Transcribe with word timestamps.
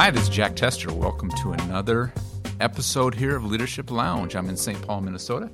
Hi, 0.00 0.10
this 0.10 0.22
is 0.22 0.28
Jack 0.30 0.56
Tester. 0.56 0.90
Welcome 0.94 1.28
to 1.42 1.52
another 1.52 2.10
episode 2.58 3.14
here 3.14 3.36
of 3.36 3.44
Leadership 3.44 3.90
Lounge. 3.90 4.34
I'm 4.34 4.48
in 4.48 4.56
St. 4.56 4.80
Paul, 4.80 5.02
Minnesota. 5.02 5.50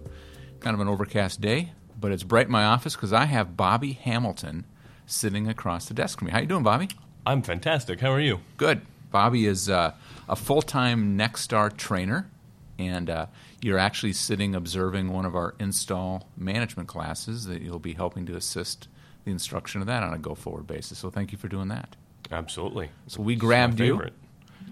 Kind 0.60 0.72
of 0.72 0.78
an 0.78 0.86
overcast 0.86 1.40
day, 1.40 1.72
but 1.98 2.12
it's 2.12 2.22
bright 2.22 2.46
in 2.46 2.52
my 2.52 2.64
office 2.64 2.94
because 2.94 3.12
I 3.12 3.24
have 3.24 3.56
Bobby 3.56 3.94
Hamilton 3.94 4.64
sitting 5.04 5.48
across 5.48 5.86
the 5.86 5.94
desk 5.94 6.20
from 6.20 6.26
me. 6.26 6.30
How 6.30 6.38
are 6.38 6.42
you 6.42 6.46
doing, 6.46 6.62
Bobby? 6.62 6.88
I'm 7.26 7.42
fantastic. 7.42 7.98
How 7.98 8.12
are 8.12 8.20
you? 8.20 8.38
Good. 8.56 8.82
Bobby 9.10 9.46
is 9.46 9.68
uh, 9.68 9.94
a 10.28 10.36
full-time 10.36 11.18
Nexstar 11.18 11.76
trainer, 11.76 12.30
and 12.78 13.10
uh, 13.10 13.26
you're 13.60 13.78
actually 13.78 14.12
sitting 14.12 14.54
observing 14.54 15.12
one 15.12 15.24
of 15.24 15.34
our 15.34 15.56
install 15.58 16.28
management 16.36 16.88
classes 16.88 17.46
that 17.46 17.62
you'll 17.62 17.80
be 17.80 17.94
helping 17.94 18.26
to 18.26 18.36
assist 18.36 18.86
the 19.24 19.32
instruction 19.32 19.80
of 19.80 19.88
that 19.88 20.04
on 20.04 20.14
a 20.14 20.18
go-forward 20.18 20.68
basis. 20.68 20.98
So 20.98 21.10
thank 21.10 21.32
you 21.32 21.36
for 21.36 21.48
doing 21.48 21.66
that. 21.66 21.96
Absolutely. 22.30 22.90
So 23.08 23.22
we 23.22 23.32
It's 23.32 23.40
grabbed 23.40 23.80
you. 23.80 24.00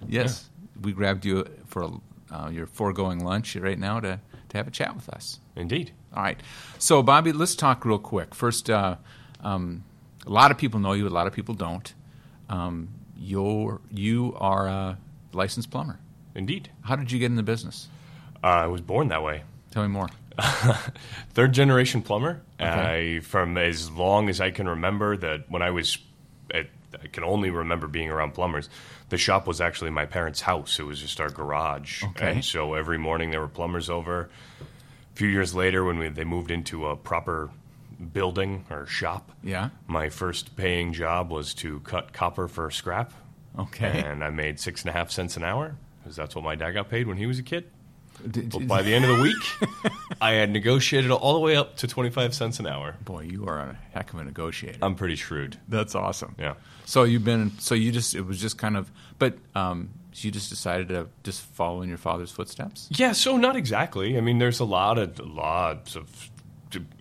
Yes, 0.06 0.48
we 0.80 0.92
grabbed 0.92 1.24
you 1.24 1.46
for 1.66 2.00
uh, 2.30 2.48
your 2.48 2.66
foregoing 2.66 3.24
lunch 3.24 3.56
right 3.56 3.78
now 3.78 4.00
to, 4.00 4.20
to 4.48 4.56
have 4.56 4.66
a 4.66 4.70
chat 4.70 4.94
with 4.94 5.08
us. 5.08 5.40
Indeed. 5.56 5.92
All 6.14 6.22
right. 6.22 6.40
So, 6.78 7.02
Bobby, 7.02 7.32
let's 7.32 7.54
talk 7.54 7.84
real 7.84 7.98
quick. 7.98 8.34
First, 8.34 8.70
uh, 8.70 8.96
um, 9.40 9.84
a 10.26 10.30
lot 10.30 10.50
of 10.50 10.58
people 10.58 10.80
know 10.80 10.92
you, 10.92 11.06
a 11.06 11.10
lot 11.10 11.26
of 11.26 11.32
people 11.32 11.54
don't. 11.54 11.92
Um, 12.48 12.88
you're, 13.16 13.80
you 13.90 14.36
are 14.38 14.66
a 14.66 14.98
licensed 15.32 15.70
plumber. 15.70 15.98
Indeed. 16.34 16.70
How 16.82 16.96
did 16.96 17.12
you 17.12 17.18
get 17.18 17.26
in 17.26 17.36
the 17.36 17.42
business? 17.42 17.88
Uh, 18.42 18.46
I 18.46 18.66
was 18.66 18.80
born 18.80 19.08
that 19.08 19.22
way. 19.22 19.44
Tell 19.70 19.82
me 19.82 19.88
more. 19.88 20.08
Third 21.30 21.52
generation 21.52 22.02
plumber. 22.02 22.42
Okay. 22.60 23.16
I, 23.16 23.20
from 23.20 23.56
as 23.56 23.90
long 23.90 24.28
as 24.28 24.41
I 24.41 24.50
can 24.50 24.69
remember, 24.69 25.16
that 25.16 25.50
when 25.50 25.62
I 25.62 25.70
was, 25.70 25.98
I 27.03 27.06
can 27.09 27.25
only 27.25 27.50
remember 27.50 27.87
being 27.87 28.11
around 28.11 28.33
plumbers. 28.33 28.69
The 29.09 29.19
shop 29.19 29.47
was 29.47 29.61
actually 29.61 29.91
my 29.91 30.06
parents' 30.06 30.41
house. 30.41 30.78
It 30.78 30.84
was 30.84 31.00
just 31.00 31.20
our 31.20 31.28
garage. 31.31 32.03
Okay. 32.05 32.33
And 32.33 32.45
so 32.45 32.75
every 32.75 32.98
morning 32.98 33.31
there 33.31 33.41
were 33.41 33.48
plumbers 33.48 33.91
over. 33.91 34.31
A 34.61 35.17
few 35.17 35.28
years 35.28 35.55
later, 35.55 35.84
when 35.84 35.98
we, 35.98 36.09
they 36.09 36.25
moved 36.25 36.50
into 36.50 36.87
a 36.87 36.97
proper 36.97 37.50
building 38.12 38.65
or 38.70 38.87
shop, 38.87 39.31
Yeah. 39.42 39.70
my 39.87 40.09
first 40.09 40.56
paying 40.56 40.92
job 40.92 41.31
was 41.31 41.55
to 41.55 41.81
cut 41.81 42.12
copper 42.12 42.48
for 42.48 42.70
scrap. 42.70 43.12
Okay. 43.59 44.03
And 44.05 44.25
I 44.25 44.31
made 44.31 44.59
six 44.59 44.83
and 44.83 44.91
a 44.91 44.92
half 44.92 45.11
cents 45.12 45.37
an 45.37 45.45
hour 45.45 45.77
because 46.03 46.17
that's 46.17 46.34
what 46.34 46.42
my 46.45 46.56
dad 46.56 46.72
got 46.72 46.89
paid 46.91 47.06
when 47.06 47.17
he 47.17 47.27
was 47.27 47.39
a 47.39 47.42
kid. 47.42 47.70
D- 48.30 48.42
But 48.42 48.66
by 48.66 48.82
the 48.82 48.94
end 48.94 49.04
of 49.04 49.16
the 49.16 49.22
week, 49.22 49.92
I 50.20 50.32
had 50.32 50.50
negotiated 50.50 51.10
all 51.10 51.34
the 51.34 51.40
way 51.40 51.56
up 51.56 51.76
to 51.78 51.86
25 51.86 52.34
cents 52.34 52.58
an 52.60 52.66
hour. 52.66 52.96
boy, 53.04 53.22
you 53.22 53.46
are 53.46 53.58
a 53.58 53.78
heck 53.92 54.12
of 54.12 54.18
a 54.20 54.24
negotiator. 54.24 54.78
I'm 54.82 54.94
pretty 54.94 55.16
shrewd. 55.16 55.58
That's 55.68 55.94
awesome. 55.94 56.34
Yeah. 56.38 56.54
So 56.86 57.04
you've 57.04 57.24
been. 57.24 57.52
So 57.58 57.74
you 57.74 57.92
just. 57.92 58.14
It 58.14 58.22
was 58.22 58.40
just 58.40 58.56
kind 58.58 58.76
of. 58.76 58.90
But 59.18 59.38
um, 59.54 59.90
you 60.16 60.30
just 60.30 60.48
decided 60.50 60.88
to 60.88 61.08
just 61.22 61.42
follow 61.42 61.82
in 61.82 61.88
your 61.88 61.98
father's 61.98 62.30
footsteps. 62.30 62.88
Yeah, 62.90 63.12
so 63.12 63.36
not 63.36 63.56
exactly. 63.56 64.16
I 64.16 64.20
mean, 64.20 64.38
there's 64.38 64.60
a 64.60 64.64
lot 64.64 64.98
of 64.98 65.18
lots 65.20 65.96
of 65.96 66.30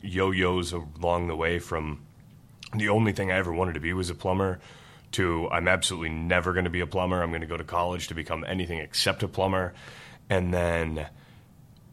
yo-yos 0.02 0.72
along 0.74 1.28
the 1.28 1.36
way 1.36 1.60
from 1.60 2.00
the 2.76 2.90
only 2.90 3.12
thing 3.12 3.32
I 3.32 3.36
ever 3.38 3.52
wanted 3.54 3.74
to 3.74 3.80
be 3.80 3.94
was 3.94 4.10
a 4.10 4.16
plumber 4.16 4.60
to 5.14 5.48
I'm 5.52 5.68
absolutely 5.68 6.10
never 6.10 6.54
going 6.54 6.64
to 6.66 6.72
be 6.72 6.80
a 6.80 6.88
plumber. 6.88 7.22
I'm 7.22 7.30
going 7.30 7.42
to 7.42 7.48
go 7.48 7.58
to 7.58 7.64
college 7.64 8.08
to 8.08 8.16
become 8.16 8.44
anything 8.48 8.80
except 8.80 9.22
a 9.24 9.28
plumber. 9.28 9.74
And 10.30 10.54
then 10.54 11.08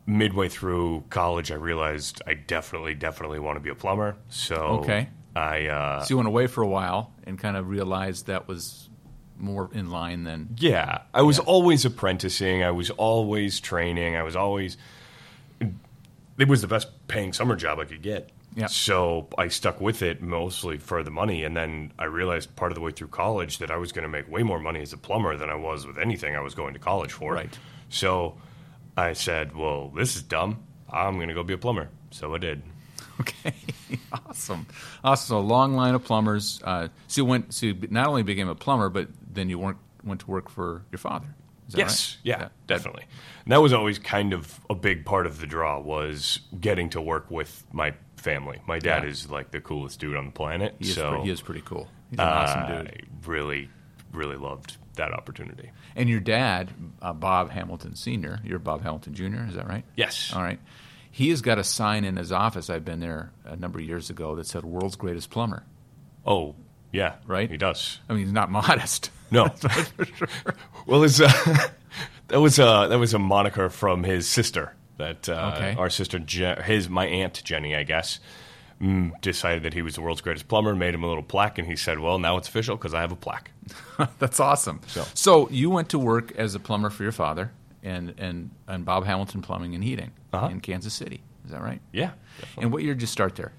midway 0.07 0.49
through 0.49 1.05
college, 1.11 1.51
I 1.53 1.57
realized 1.57 2.23
I 2.27 2.35
definitely, 2.35 2.95
definitely 2.95 3.39
want 3.39 3.57
to 3.57 3.61
be 3.61 3.71
a 3.71 3.75
plumber. 3.75 4.17
So 4.29 4.57
Okay. 4.83 5.09
I 5.37 5.67
uh, 5.67 6.01
So 6.03 6.15
you 6.15 6.17
went 6.17 6.29
away 6.29 6.47
for 6.47 6.63
a 6.63 6.69
while 6.69 7.13
and 7.25 7.39
kind 7.39 7.57
of 7.57 7.69
realized 7.69 8.27
that 8.27 8.49
was 8.49 8.89
more 9.39 9.71
in 9.73 9.91
line 9.91 10.25
than 10.25 10.49
Yeah, 10.59 11.03
I 11.15 11.23
was 11.23 11.39
always 11.39 11.85
apprenticing. 11.85 12.63
I 12.63 12.71
was 12.73 12.91
always 12.91 13.61
training. 13.61 14.17
I 14.17 14.23
was 14.23 14.37
always. 14.37 14.77
It 16.39 16.49
was 16.49 16.63
the 16.63 16.69
best 16.69 16.89
paying 17.07 17.33
summer 17.33 17.55
job 17.55 17.79
I 17.79 17.85
could 17.85 18.03
get. 18.03 18.31
Yeah. 18.57 18.67
So 18.67 19.29
I 19.39 19.49
stuck 19.49 19.81
with 19.81 20.03
it 20.03 20.21
mostly 20.23 20.79
for 20.79 21.03
the 21.03 21.11
money, 21.11 21.45
and 21.45 21.57
then 21.57 21.93
I 21.99 22.05
realized 22.07 22.57
part 22.57 22.73
of 22.73 22.75
the 22.75 22.81
way 22.81 22.91
through 22.91 23.09
college 23.09 23.59
that 23.59 23.71
I 23.71 23.77
was 23.77 23.93
going 23.93 24.03
to 24.03 24.09
make 24.09 24.29
way 24.29 24.43
more 24.43 24.59
money 24.59 24.81
as 24.83 24.93
a 24.93 24.97
plumber 24.97 25.37
than 25.37 25.51
I 25.51 25.55
was 25.55 25.87
with 25.87 25.99
anything 25.99 26.35
I 26.35 26.41
was 26.41 26.55
going 26.55 26.73
to 26.75 26.81
college 26.81 27.13
for. 27.13 27.35
Right. 27.35 27.57
So 27.91 28.39
I 28.97 29.13
said, 29.13 29.55
"Well, 29.55 29.89
this 29.91 30.17
is 30.17 30.23
dumb. 30.23 30.63
I'm 30.91 31.17
going 31.17 31.29
to 31.29 31.35
go 31.35 31.43
be 31.43 31.55
a 31.55 31.59
plumber." 31.59 31.89
So 32.11 32.35
I 32.35 32.39
did. 32.39 32.63
Okay, 33.21 33.55
awesome, 34.13 34.67
awesome. 35.05 35.29
So 35.29 35.39
a 35.39 35.41
long 35.41 35.75
line 35.75 35.95
of 35.95 36.03
plumbers. 36.05 36.61
Uh, 36.65 36.89
so 37.07 37.21
you 37.21 37.27
went. 37.27 37.53
So 37.53 37.67
you 37.67 37.89
not 37.91 38.07
only 38.09 38.23
became 38.23 38.49
a 38.49 38.55
plumber, 38.55 38.89
but 38.89 39.09
then 39.31 39.51
you 39.51 39.59
went 39.59 39.77
went 40.03 40.21
to 40.23 40.27
work 40.31 40.49
for 40.49 40.85
your 40.91 40.99
father. 40.99 41.35
Yes, 41.69 42.17
right? 42.17 42.41
yeah, 42.41 42.49
definitely. 42.67 43.05
And 43.45 43.53
that 43.53 43.59
was 43.61 43.73
always 43.73 43.99
kind 43.99 44.33
of 44.33 44.59
a 44.69 44.75
big 44.75 45.05
part 45.05 45.25
of 45.27 45.39
the 45.41 45.47
draw 45.47 45.79
was 45.79 46.41
getting 46.61 46.91
to 46.91 47.01
work 47.01 47.31
with 47.31 47.65
my 47.73 47.95
family. 48.17 48.61
My 48.67 48.81
dad 48.81 49.05
Yeah. 49.05 49.09
is 49.11 49.31
like 49.31 49.53
the 49.53 49.61
coolest 49.61 50.01
dude 50.01 50.17
on 50.17 50.27
the 50.27 50.33
planet, 50.33 50.75
He 50.81 50.87
so 50.87 51.11
pretty, 51.11 51.25
he 51.27 51.31
is 51.31 51.41
pretty 51.41 51.61
cool. 51.65 51.87
He's 52.11 52.19
an 52.19 52.27
awesome 52.27 52.61
I 52.63 52.83
dude. 52.83 53.07
really, 53.25 53.69
really 54.13 54.35
loved 54.37 54.79
that 55.01 55.13
opportunity. 55.13 55.71
And 55.97 56.09
your 56.09 56.21
dad, 56.21 56.71
uh, 57.03 57.13
Bob 57.13 57.51
Hamilton 57.51 57.95
Senior. 57.97 58.39
You're 58.45 58.59
Bob 58.59 58.83
Hamilton 58.83 59.15
Junior. 59.15 59.45
Is 59.49 59.55
that 59.57 59.67
right? 59.67 59.85
Yes. 59.97 60.33
All 60.35 60.43
right. 60.43 60.61
He 61.11 61.31
has 61.31 61.41
got 61.43 61.59
a 61.59 61.65
sign 61.65 62.05
in 62.05 62.17
his 62.17 62.31
office. 62.31 62.71
I've 62.71 62.85
been 62.85 63.01
there 63.01 63.33
a 63.45 63.57
number 63.57 63.79
of 63.81 63.85
years 63.85 64.11
ago 64.11 64.37
that 64.37 64.47
said 64.47 64.65
"World's 64.65 64.95
Greatest 64.97 65.31
Plumber." 65.31 65.65
Oh, 66.25 66.55
yeah, 66.93 67.15
Right? 67.27 67.51
He 67.51 67.57
does. 67.57 67.99
I 68.09 68.13
mean, 68.13 68.25
he's 68.25 68.33
not 68.33 68.51
modest. 68.61 69.11
No. 69.31 69.49
Sure. 70.17 70.55
Well, 70.87 71.03
it's, 71.05 71.21
uh, 71.21 71.29
that 72.29 72.41
was 72.41 72.59
a 72.59 72.87
that 72.91 72.99
was 72.99 73.15
a 73.15 73.19
moniker 73.19 73.71
from 73.71 74.03
his 74.05 74.29
sister. 74.29 74.75
That 74.99 75.29
uh, 75.29 75.53
Okay. 75.57 75.75
our 75.79 75.89
sister, 75.91 76.19
Je- 76.19 76.63
his 76.63 76.89
my 76.89 77.07
aunt 77.07 77.43
Jenny, 77.45 77.75
I 77.75 77.83
guess, 77.85 78.21
decided 79.21 79.63
that 79.65 79.75
he 79.75 79.83
was 79.83 79.95
the 79.95 80.01
world's 80.01 80.21
greatest 80.23 80.49
plumber. 80.49 80.75
Made 80.75 80.95
him 80.95 81.05
a 81.05 81.09
little 81.09 81.23
plaque, 81.23 81.59
and 81.59 81.69
he 81.69 81.77
said, 81.77 81.99
"Well, 81.99 82.19
now 82.19 82.37
it's 82.39 82.49
official 82.49 82.77
because 82.77 82.95
I 82.95 83.01
have 83.03 83.13
a 83.13 83.17
plaque." 83.17 83.51
That's 84.19 84.41
awesome. 84.41 84.81
So- 85.15 85.49
you 85.51 85.69
went 85.71 85.91
to 85.91 85.99
work 85.99 86.33
as 86.33 86.55
a 86.55 86.61
plumber 86.61 86.89
for 86.91 87.03
your 87.03 87.13
father, 87.13 87.53
and 87.83 88.15
and 88.19 88.51
and 88.67 88.85
Bob 88.85 89.05
Hamilton 89.05 89.43
Plumbing 89.43 89.75
and 89.75 89.85
Heating 89.85 90.13
Uh-huh. 90.33 90.49
in 90.49 90.61
Kansas 90.61 90.95
City. 90.95 91.23
Is 91.45 91.51
that 91.51 91.63
right? 91.63 91.81
Yeah. 91.93 92.13
And 92.59 92.73
what 92.73 92.83
year 92.83 92.95
did 92.95 93.01
you 93.03 93.07
start 93.07 93.37
there? 93.37 93.53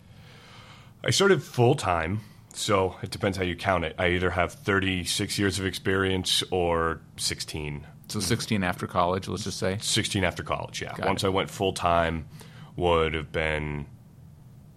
I 1.03 1.09
started 1.09 1.41
full 1.43 1.75
time, 1.75 2.21
so 2.53 2.95
it 3.01 3.11
depends 3.11 3.37
how 3.37 3.43
you 3.43 3.55
count 3.55 3.83
it. 3.85 3.95
I 3.97 4.09
either 4.09 4.29
have 4.31 4.53
36 4.53 5.37
years 5.39 5.59
of 5.59 5.65
experience 5.65 6.43
or 6.51 7.01
16. 7.17 7.85
So 8.07 8.19
16 8.19 8.63
after 8.63 8.87
college, 8.87 9.27
let's 9.27 9.43
just 9.45 9.57
say. 9.57 9.77
16 9.81 10.23
after 10.23 10.43
college, 10.43 10.81
yeah. 10.81 10.93
Got 10.95 11.07
Once 11.07 11.23
it. 11.23 11.27
I 11.27 11.29
went 11.29 11.49
full 11.49 11.73
time, 11.73 12.25
would 12.75 13.13
have 13.13 13.31
been 13.31 13.85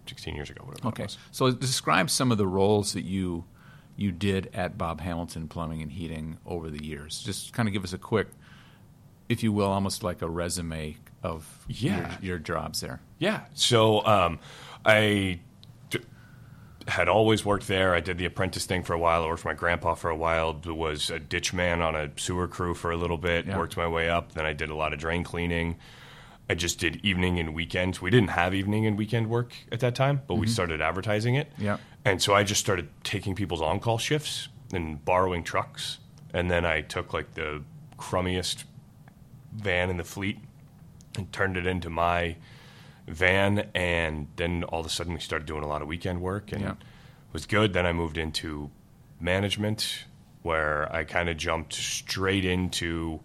16 0.06 0.34
years 0.34 0.50
ago. 0.50 0.64
Whatever 0.64 0.88
Okay. 0.88 1.02
It 1.04 1.06
was. 1.06 1.18
So 1.32 1.50
describe 1.52 2.10
some 2.10 2.30
of 2.32 2.38
the 2.38 2.46
roles 2.46 2.92
that 2.92 3.04
you 3.04 3.44
you 3.96 4.10
did 4.10 4.50
at 4.52 4.76
Bob 4.76 5.00
Hamilton 5.00 5.46
Plumbing 5.46 5.80
and 5.80 5.92
Heating 5.92 6.38
over 6.44 6.68
the 6.68 6.84
years. 6.84 7.22
Just 7.22 7.52
kind 7.52 7.68
of 7.68 7.72
give 7.72 7.84
us 7.84 7.92
a 7.92 7.98
quick, 7.98 8.26
if 9.28 9.42
you 9.44 9.52
will, 9.52 9.70
almost 9.70 10.02
like 10.02 10.20
a 10.20 10.28
resume 10.28 10.96
of 11.22 11.64
Yeah. 11.68 12.16
your, 12.20 12.30
your 12.30 12.38
jobs 12.40 12.80
there. 12.80 13.00
Yeah. 13.18 13.42
So 13.54 14.04
um, 14.04 14.40
I 14.84 15.38
d- 15.90 16.00
had 16.88 17.08
always 17.08 17.44
worked 17.44 17.68
there. 17.68 17.94
I 17.94 18.00
did 18.00 18.18
the 18.18 18.24
apprentice 18.24 18.66
thing 18.66 18.82
for 18.82 18.94
a 18.94 18.98
while. 18.98 19.22
I 19.22 19.26
worked 19.28 19.42
for 19.42 19.48
my 19.48 19.54
grandpa 19.54 19.94
for 19.94 20.10
a 20.10 20.16
while. 20.16 20.60
Was 20.66 21.08
a 21.10 21.20
ditch 21.20 21.52
man 21.54 21.80
on 21.80 21.94
a 21.94 22.10
sewer 22.16 22.48
crew 22.48 22.74
for 22.74 22.90
a 22.90 22.96
little 22.96 23.16
bit. 23.16 23.46
Yeah. 23.46 23.56
Worked 23.58 23.76
my 23.76 23.86
way 23.86 24.10
up. 24.10 24.32
Then 24.32 24.44
I 24.44 24.52
did 24.54 24.70
a 24.70 24.74
lot 24.74 24.92
of 24.92 24.98
drain 24.98 25.22
cleaning. 25.22 25.76
I 26.48 26.54
just 26.54 26.78
did 26.78 27.00
evening 27.04 27.38
and 27.38 27.54
weekends. 27.54 28.02
We 28.02 28.10
didn't 28.10 28.30
have 28.30 28.54
evening 28.54 28.86
and 28.86 28.98
weekend 28.98 29.30
work 29.30 29.54
at 29.72 29.80
that 29.80 29.94
time, 29.94 30.20
but 30.26 30.34
we 30.34 30.46
mm-hmm. 30.46 30.52
started 30.52 30.80
advertising 30.82 31.36
it. 31.36 31.50
Yeah. 31.56 31.78
And 32.04 32.20
so 32.20 32.34
I 32.34 32.44
just 32.44 32.60
started 32.60 32.88
taking 33.02 33.34
people's 33.34 33.62
on 33.62 33.80
call 33.80 33.96
shifts 33.96 34.48
and 34.72 35.02
borrowing 35.04 35.42
trucks. 35.42 35.98
And 36.34 36.50
then 36.50 36.66
I 36.66 36.82
took 36.82 37.14
like 37.14 37.32
the 37.34 37.62
crummiest 37.98 38.64
van 39.54 39.88
in 39.88 39.96
the 39.96 40.04
fleet 40.04 40.38
and 41.16 41.32
turned 41.32 41.56
it 41.56 41.66
into 41.66 41.88
my 41.88 42.36
van. 43.08 43.70
And 43.74 44.26
then 44.36 44.64
all 44.64 44.80
of 44.80 44.86
a 44.86 44.90
sudden 44.90 45.14
we 45.14 45.20
started 45.20 45.46
doing 45.46 45.62
a 45.62 45.68
lot 45.68 45.80
of 45.80 45.88
weekend 45.88 46.20
work 46.20 46.52
and 46.52 46.60
Yeah. 46.60 46.72
it 46.72 46.76
was 47.32 47.46
good. 47.46 47.72
Then 47.72 47.86
I 47.86 47.92
moved 47.92 48.18
into 48.18 48.70
management 49.18 50.04
where 50.42 50.94
I 50.94 51.04
kind 51.04 51.30
of 51.30 51.38
jumped 51.38 51.72
straight 51.72 52.44
into 52.44 53.20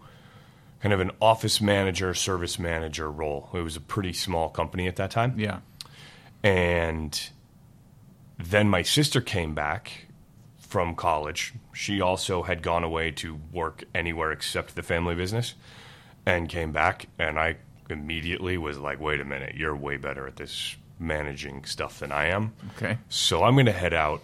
kind 0.79 0.93
of 0.93 0.99
an 0.99 1.11
office 1.21 1.59
manager, 1.59 2.13
service 2.13 2.57
manager 2.57 3.11
role. 3.11 3.49
It 3.53 3.61
was 3.61 3.75
a 3.75 3.81
pretty 3.81 4.13
small 4.13 4.49
company 4.49 4.87
at 4.87 4.95
that 4.97 5.11
time. 5.11 5.37
Yeah. 5.37 5.59
And 6.43 7.29
then 8.37 8.69
my 8.69 8.81
sister 8.81 9.19
came 9.19 9.53
back 9.53 10.07
from 10.57 10.95
college. 10.95 11.53
She 11.73 11.99
also 11.99 12.43
had 12.43 12.61
gone 12.61 12.83
away 12.83 13.11
to 13.11 13.39
work 13.51 13.83
anywhere 13.93 14.31
except 14.31 14.75
the 14.75 14.83
family 14.83 15.15
business 15.15 15.55
and 16.25 16.47
came 16.47 16.71
back. 16.71 17.07
And 17.17 17.39
I 17.39 17.57
immediately 17.89 18.57
was 18.57 18.77
like, 18.77 18.99
wait 18.99 19.19
a 19.19 19.25
minute, 19.25 19.55
you're 19.55 19.75
way 19.75 19.97
better 19.97 20.27
at 20.27 20.37
this 20.37 20.77
managing 20.99 21.65
stuff 21.65 21.99
than 21.99 22.11
I 22.11 22.27
am. 22.27 22.53
Okay. 22.77 22.97
So 23.09 23.43
I'm 23.43 23.55
going 23.55 23.65
to 23.65 23.71
head 23.71 23.93
out 23.93 24.21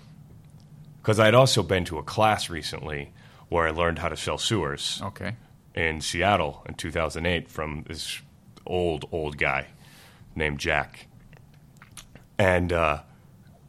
because 1.02 1.20
I'd 1.20 1.34
also 1.34 1.64
been 1.64 1.84
to 1.86 1.98
a 1.98 2.04
class 2.04 2.50
recently 2.50 3.12
where 3.50 3.68
I 3.68 3.72
learned 3.72 4.00
how 4.00 4.10
to 4.10 4.18
sell 4.18 4.38
sewers 4.38 5.02
Okay. 5.04 5.36
In 5.76 6.02
Seattle 6.02 6.64
in 6.68 6.74
2008 6.74 7.50
from 7.50 7.84
this 7.88 8.22
old, 8.66 9.06
old 9.12 9.38
guy 9.38 9.68
named 10.36 10.60
Jack. 10.60 11.08
And 12.38 12.74
uh, 12.74 13.02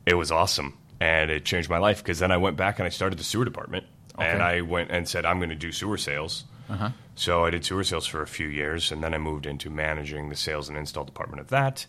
it 0.06 0.14
was 0.14 0.31
awesome. 0.31 0.79
And 1.00 1.31
it 1.31 1.44
changed 1.44 1.69
my 1.69 1.79
life 1.79 2.03
because 2.03 2.20
then 2.20 2.31
I 2.31 2.38
went 2.38 2.56
back 2.56 2.79
and 2.79 2.87
I 2.87 2.88
started 2.88 3.19
the 3.19 3.25
sewer 3.25 3.44
department. 3.44 3.85
And 4.19 4.43
I 4.43 4.62
went 4.62 4.91
and 4.91 5.06
said, 5.06 5.26
I'm 5.26 5.38
going 5.38 5.50
to 5.50 5.55
do 5.55 5.73
sewer 5.73 5.99
sales. 5.99 6.44
Uh-huh. 6.70 6.91
So 7.17 7.44
I 7.44 7.50
did 7.50 7.67
sewer 7.67 7.85
sales 7.85 8.06
for 8.06 8.23
a 8.23 8.26
few 8.26 8.47
years. 8.47 8.91
And 8.91 9.05
then 9.05 9.12
I 9.12 9.19
moved 9.19 9.44
into 9.44 9.69
managing 9.69 10.31
the 10.31 10.37
sales 10.37 10.70
and 10.70 10.79
install 10.79 11.05
department 11.05 11.41
of 11.41 11.49
that. 11.49 11.85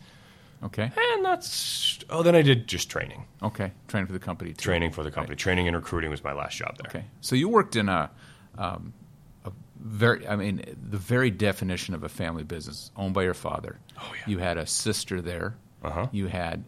Okay. 0.61 0.91
And 1.13 1.23
that's, 1.23 1.99
oh, 2.09 2.21
then 2.21 2.35
I 2.35 2.41
did 2.41 2.67
just 2.67 2.89
training. 2.89 3.23
Okay. 3.41 3.71
Training 3.87 4.07
for 4.07 4.13
the 4.13 4.19
company 4.19 4.51
too. 4.51 4.61
Training 4.61 4.91
for 4.91 5.03
the 5.03 5.11
company. 5.11 5.37
Training 5.37 5.67
and 5.67 5.75
recruiting 5.75 6.09
was 6.09 6.21
my 6.21 6.33
last 6.33 6.57
job 6.57 6.77
there. 6.77 6.89
Okay. 6.89 7.05
So 7.21 7.35
you 7.37 7.47
worked 7.47 7.77
in 7.77 7.87
a, 7.87 8.09
um, 8.57 8.91
a 8.97 9.06
very, 9.79 10.27
I 10.27 10.35
mean, 10.35 10.63
the 10.89 10.97
very 10.97 11.31
definition 11.31 11.93
of 11.93 12.03
a 12.03 12.09
family 12.09 12.43
business, 12.43 12.91
owned 12.95 13.13
by 13.13 13.23
your 13.23 13.33
father. 13.33 13.79
Oh, 13.99 14.11
yeah. 14.13 14.21
You 14.27 14.37
had 14.39 14.57
a 14.57 14.65
sister 14.65 15.21
there. 15.21 15.55
Uh-huh. 15.83 16.07
You 16.11 16.27
had, 16.27 16.63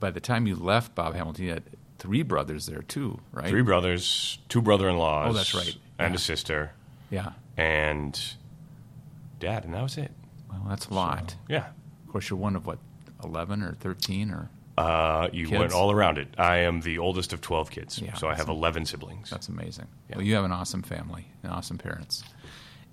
by 0.00 0.10
the 0.10 0.20
time 0.20 0.46
you 0.46 0.54
left 0.56 0.94
Bob 0.94 1.14
Hamilton, 1.14 1.44
you 1.44 1.50
had 1.52 1.64
three 1.98 2.22
brothers 2.22 2.66
there 2.66 2.82
too, 2.82 3.18
right? 3.32 3.48
Three 3.48 3.62
brothers, 3.62 4.38
two 4.48 4.62
brother 4.62 4.88
in 4.88 4.96
laws. 4.98 5.30
Oh, 5.30 5.32
that's 5.32 5.54
right. 5.54 5.76
And 5.98 6.12
Yeah. 6.12 6.16
a 6.16 6.18
sister. 6.18 6.72
Yeah. 7.10 7.32
and 7.56 8.20
dad, 9.40 9.64
and 9.64 9.74
that 9.74 9.82
was 9.82 9.96
it. 9.98 10.10
Well, 10.50 10.62
that's 10.68 10.86
a 10.86 10.94
lot. 10.94 11.36
Yeah. 11.48 11.66
Of 12.06 12.12
course, 12.12 12.28
you're 12.30 12.38
one 12.38 12.56
of 12.56 12.66
what, 12.66 12.78
11 13.22 13.62
or 13.62 13.74
13 13.74 14.30
or? 14.30 14.48
Uh, 14.76 15.28
you 15.32 15.46
Kids? 15.46 15.58
went 15.58 15.72
all 15.72 15.90
around 15.92 16.18
it. 16.18 16.28
I 16.36 16.58
am 16.58 16.80
the 16.80 16.98
oldest 16.98 17.32
of 17.32 17.40
12 17.40 17.70
kids, 17.70 17.98
Yeah, 18.00 18.14
so 18.14 18.28
I 18.28 18.34
have 18.34 18.46
so- 18.46 18.52
11 18.52 18.86
siblings. 18.86 19.30
That's 19.30 19.48
amazing. 19.48 19.86
Yeah. 20.08 20.16
Well, 20.16 20.26
you 20.26 20.34
have 20.34 20.44
an 20.44 20.52
awesome 20.52 20.82
family 20.82 21.26
and 21.42 21.52
awesome 21.52 21.78
parents. 21.78 22.24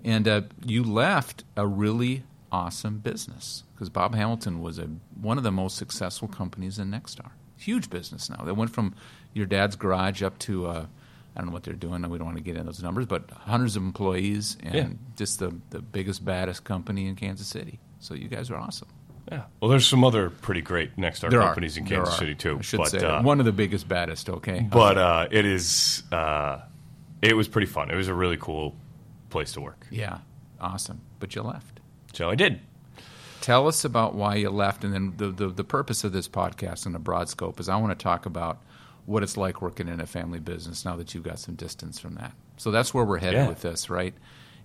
And 0.04 0.26
uh, 0.28 0.42
you 0.64 0.82
left 0.84 1.44
a 1.56 1.66
really 1.66 2.22
awesome 2.52 2.98
business 2.98 3.64
because 3.74 3.88
Bob 3.88 4.14
Hamilton 4.14 4.60
was 4.60 4.78
a, 4.78 4.88
one 5.20 5.38
of 5.38 5.44
the 5.44 5.50
most 5.52 5.76
successful 5.76 6.28
companies 6.28 6.78
in 6.78 6.90
Nexstar. 6.90 7.30
Huge 7.56 7.90
business 7.90 8.28
now. 8.30 8.44
They 8.44 8.52
went 8.52 8.70
from 8.70 8.94
your 9.32 9.46
dad's 9.46 9.74
garage 9.76 10.22
up 10.22 10.38
to, 10.40 10.66
uh, 10.66 10.86
I 11.34 11.40
don't 11.40 11.46
know 11.48 11.52
what 11.52 11.62
they're 11.62 11.74
doing. 11.74 12.02
We 12.08 12.18
don't 12.18 12.26
want 12.26 12.36
to 12.36 12.42
get 12.42 12.56
into 12.56 12.66
those 12.66 12.82
numbers, 12.82 13.06
but 13.06 13.30
hundreds 13.30 13.76
of 13.76 13.82
employees 13.82 14.56
and 14.62 14.74
Yeah. 14.74 14.88
just 15.16 15.38
the, 15.38 15.54
the 15.70 15.80
biggest, 15.80 16.24
baddest 16.24 16.64
company 16.64 17.06
in 17.06 17.16
Kansas 17.16 17.46
City. 17.46 17.80
So 18.00 18.14
you 18.14 18.28
guys 18.28 18.50
are 18.50 18.56
awesome. 18.56 18.88
Yeah. 19.30 19.44
Well, 19.60 19.70
there's 19.70 19.86
some 19.86 20.04
other 20.04 20.30
pretty 20.30 20.60
great 20.62 20.96
Nexstar 20.96 21.30
There 21.30 21.40
companies 21.40 21.76
are. 21.76 21.80
in 21.80 21.86
Kansas. 21.86 22.16
City 22.16 22.34
too. 22.34 22.58
I 22.58 22.62
should 22.62 22.78
but, 22.78 22.88
say 22.90 22.98
uh, 22.98 23.22
one 23.22 23.38
of 23.38 23.46
the 23.46 23.52
biggest, 23.52 23.88
baddest. 23.88 24.28
Okay, 24.28 24.66
but 24.70 24.98
uh, 24.98 25.28
it 25.30 25.44
is. 25.46 26.02
Uh, 26.10 26.60
it 27.22 27.36
was 27.36 27.46
pretty 27.48 27.66
fun. 27.68 27.90
It 27.90 27.94
was 27.96 28.08
a 28.08 28.14
really 28.14 28.36
cool 28.36 28.74
place 29.30 29.52
to 29.52 29.60
work. 29.60 29.86
yeah, 29.90 30.18
awesome. 30.60 31.00
But 31.20 31.34
you 31.34 31.42
left. 31.42 31.80
So 32.12 32.28
I 32.30 32.34
did. 32.34 32.60
Tell 33.40 33.66
us 33.68 33.84
about 33.84 34.14
why 34.14 34.36
you 34.36 34.50
left, 34.50 34.84
and 34.84 34.92
then 34.94 35.14
the, 35.16 35.28
the, 35.30 35.48
the 35.48 35.64
purpose 35.64 36.04
of 36.04 36.12
this 36.12 36.28
podcast 36.28 36.86
in 36.86 36.94
a 36.94 36.98
broad 37.00 37.28
scope 37.28 37.58
is 37.58 37.68
I 37.68 37.76
want 37.76 37.96
to 37.98 38.00
talk 38.00 38.26
about 38.26 38.62
what 39.04 39.24
it's 39.24 39.36
like 39.36 39.60
working 39.60 39.88
in 39.88 40.00
a 40.00 40.06
family 40.06 40.38
business 40.38 40.84
now 40.84 40.94
that 40.96 41.12
you've 41.12 41.24
got 41.24 41.40
some 41.40 41.56
distance 41.56 41.98
from 41.98 42.14
that. 42.14 42.32
So 42.56 42.70
that's 42.70 42.94
where 42.94 43.04
we're 43.04 43.18
headed 43.18 43.40
Yeah. 43.40 43.48
with 43.48 43.60
this, 43.62 43.90
right? 43.90 44.14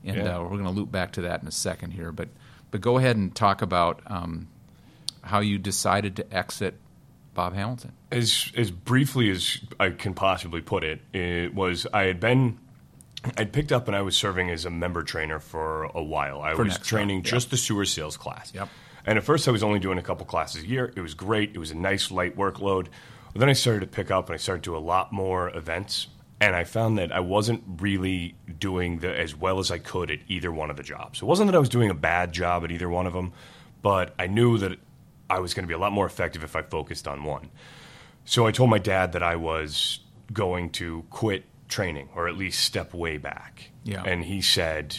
And 0.04 0.18
Yeah. 0.18 0.38
uh, 0.38 0.42
we're 0.44 0.50
going 0.50 0.66
to 0.66 0.70
loop 0.70 0.92
back 0.92 1.14
to 1.14 1.22
that 1.22 1.42
in 1.42 1.48
a 1.48 1.52
second 1.52 1.92
here, 1.92 2.12
but 2.12 2.30
but 2.72 2.82
go 2.82 2.98
ahead 2.98 3.16
and 3.16 3.34
talk 3.36 3.62
about 3.62 4.02
um, 4.08 4.48
how 5.22 5.40
you 5.40 5.58
decided 5.58 6.16
to 6.18 6.34
exit 6.36 6.76
Bob 7.34 7.54
Hamilton. 7.54 7.94
as 8.12 8.52
as 8.56 8.72
briefly 8.72 9.30
as 9.30 9.60
I 9.80 9.92
can 9.92 10.14
possibly 10.14 10.62
put 10.62 10.84
it, 10.84 11.02
it 11.14 11.54
was 11.54 11.86
I 11.94 12.04
had 12.04 12.20
been 12.20 12.58
I'd 13.38 13.52
picked 13.52 13.72
up 13.72 13.88
and 13.88 13.96
I 13.96 14.02
was 14.02 14.16
serving 14.16 14.50
as 14.50 14.66
a 14.66 14.70
member 14.70 15.04
trainer 15.04 15.40
for 15.40 15.84
a 15.84 16.04
while. 16.04 16.42
I 16.42 16.56
For 16.56 16.64
was 16.64 16.78
training 16.78 17.24
just 17.24 17.50
the 17.52 17.58
sewer 17.58 17.86
sales 17.86 18.18
class. 18.18 18.54
Yep. 18.54 18.70
And 19.06 19.18
at 19.18 19.24
first 19.24 19.48
I 19.48 19.52
was 19.52 19.64
only 19.64 19.80
doing 19.80 19.98
a 19.98 20.02
couple 20.02 20.26
classes 20.26 20.64
a 20.64 20.68
year. 20.68 20.92
It 20.96 21.02
was 21.02 21.14
great. 21.14 21.52
It 21.54 21.60
was 21.60 21.72
a 21.72 21.76
nice 21.76 22.12
light 22.12 22.36
workload. 22.36 22.88
But 23.34 23.40
then 23.40 23.50
I 23.50 23.54
started 23.54 23.82
to 23.82 23.88
pick 23.88 24.12
up 24.12 24.28
and 24.28 24.34
I 24.34 24.38
started 24.38 24.64
to 24.64 24.72
do 24.72 24.78
a 24.78 24.80
lot 24.80 25.12
more 25.12 25.56
events. 25.56 26.08
And 26.40 26.56
I 26.56 26.66
found 26.66 27.00
that 27.00 27.12
I 27.12 27.20
wasn't 27.20 27.64
really 27.80 28.36
doing 28.60 29.00
the, 29.00 29.18
as 29.18 29.36
well 29.36 29.58
as 29.60 29.72
I 29.72 29.80
could 29.80 30.12
at 30.12 30.20
either 30.28 30.52
one 30.52 30.70
of 30.70 30.78
the 30.78 30.84
jobs. 30.84 31.22
It 31.22 31.26
wasn't 31.26 31.48
that 31.48 31.56
I 31.56 31.60
was 31.60 31.70
doing 31.70 31.90
a 31.90 31.96
bad 31.96 32.32
job 32.32 32.64
at 32.64 32.72
either 32.72 32.90
one 32.90 33.08
of 33.08 33.14
them, 33.14 33.34
but 33.82 34.14
I 34.20 34.28
knew 34.28 34.58
that 34.60 34.78
I 35.30 35.40
was 35.40 35.54
going 35.54 35.64
to 35.64 35.68
be 35.68 35.74
a 35.74 35.80
lot 35.80 35.92
more 35.92 36.06
effective 36.06 36.44
if 36.44 36.56
I 36.56 36.62
focused 36.62 37.08
on 37.08 37.24
one. 37.24 37.50
So 38.26 38.46
I 38.46 38.52
told 38.52 38.70
my 38.70 38.78
dad 38.78 39.14
that 39.14 39.24
I 39.24 39.36
was 39.36 40.00
going 40.32 40.70
to 40.72 41.06
quit 41.10 41.46
training 41.70 42.10
or 42.16 42.28
at 42.28 42.38
least 42.38 42.64
step 42.64 42.94
way 42.94 43.18
back. 43.18 43.72
Yeah. 43.84 44.04
And 44.06 44.24
he 44.24 44.42
said, 44.42 44.96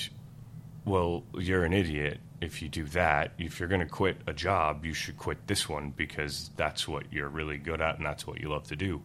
Well, 0.85 1.25
you're 1.35 1.65
an 1.65 1.73
idiot 1.73 2.21
if 2.41 2.63
you 2.63 2.69
do 2.69 2.85
that. 2.85 3.33
If 3.39 3.61
you're 3.61 3.69
going 3.69 3.81
to 3.81 3.87
quit 3.87 4.19
a 4.27 4.33
job, 4.33 4.85
you 4.85 4.95
should 4.95 5.17
quit 5.17 5.47
this 5.47 5.69
one 5.69 5.91
because 5.91 6.51
that's 6.57 6.87
what 6.87 7.13
you're 7.13 7.29
really 7.29 7.59
good 7.59 7.81
at 7.81 7.97
and 7.97 8.07
that's 8.07 8.27
what 8.27 8.41
you 8.41 8.49
love 8.49 8.67
to 8.69 8.77
do. 8.77 9.03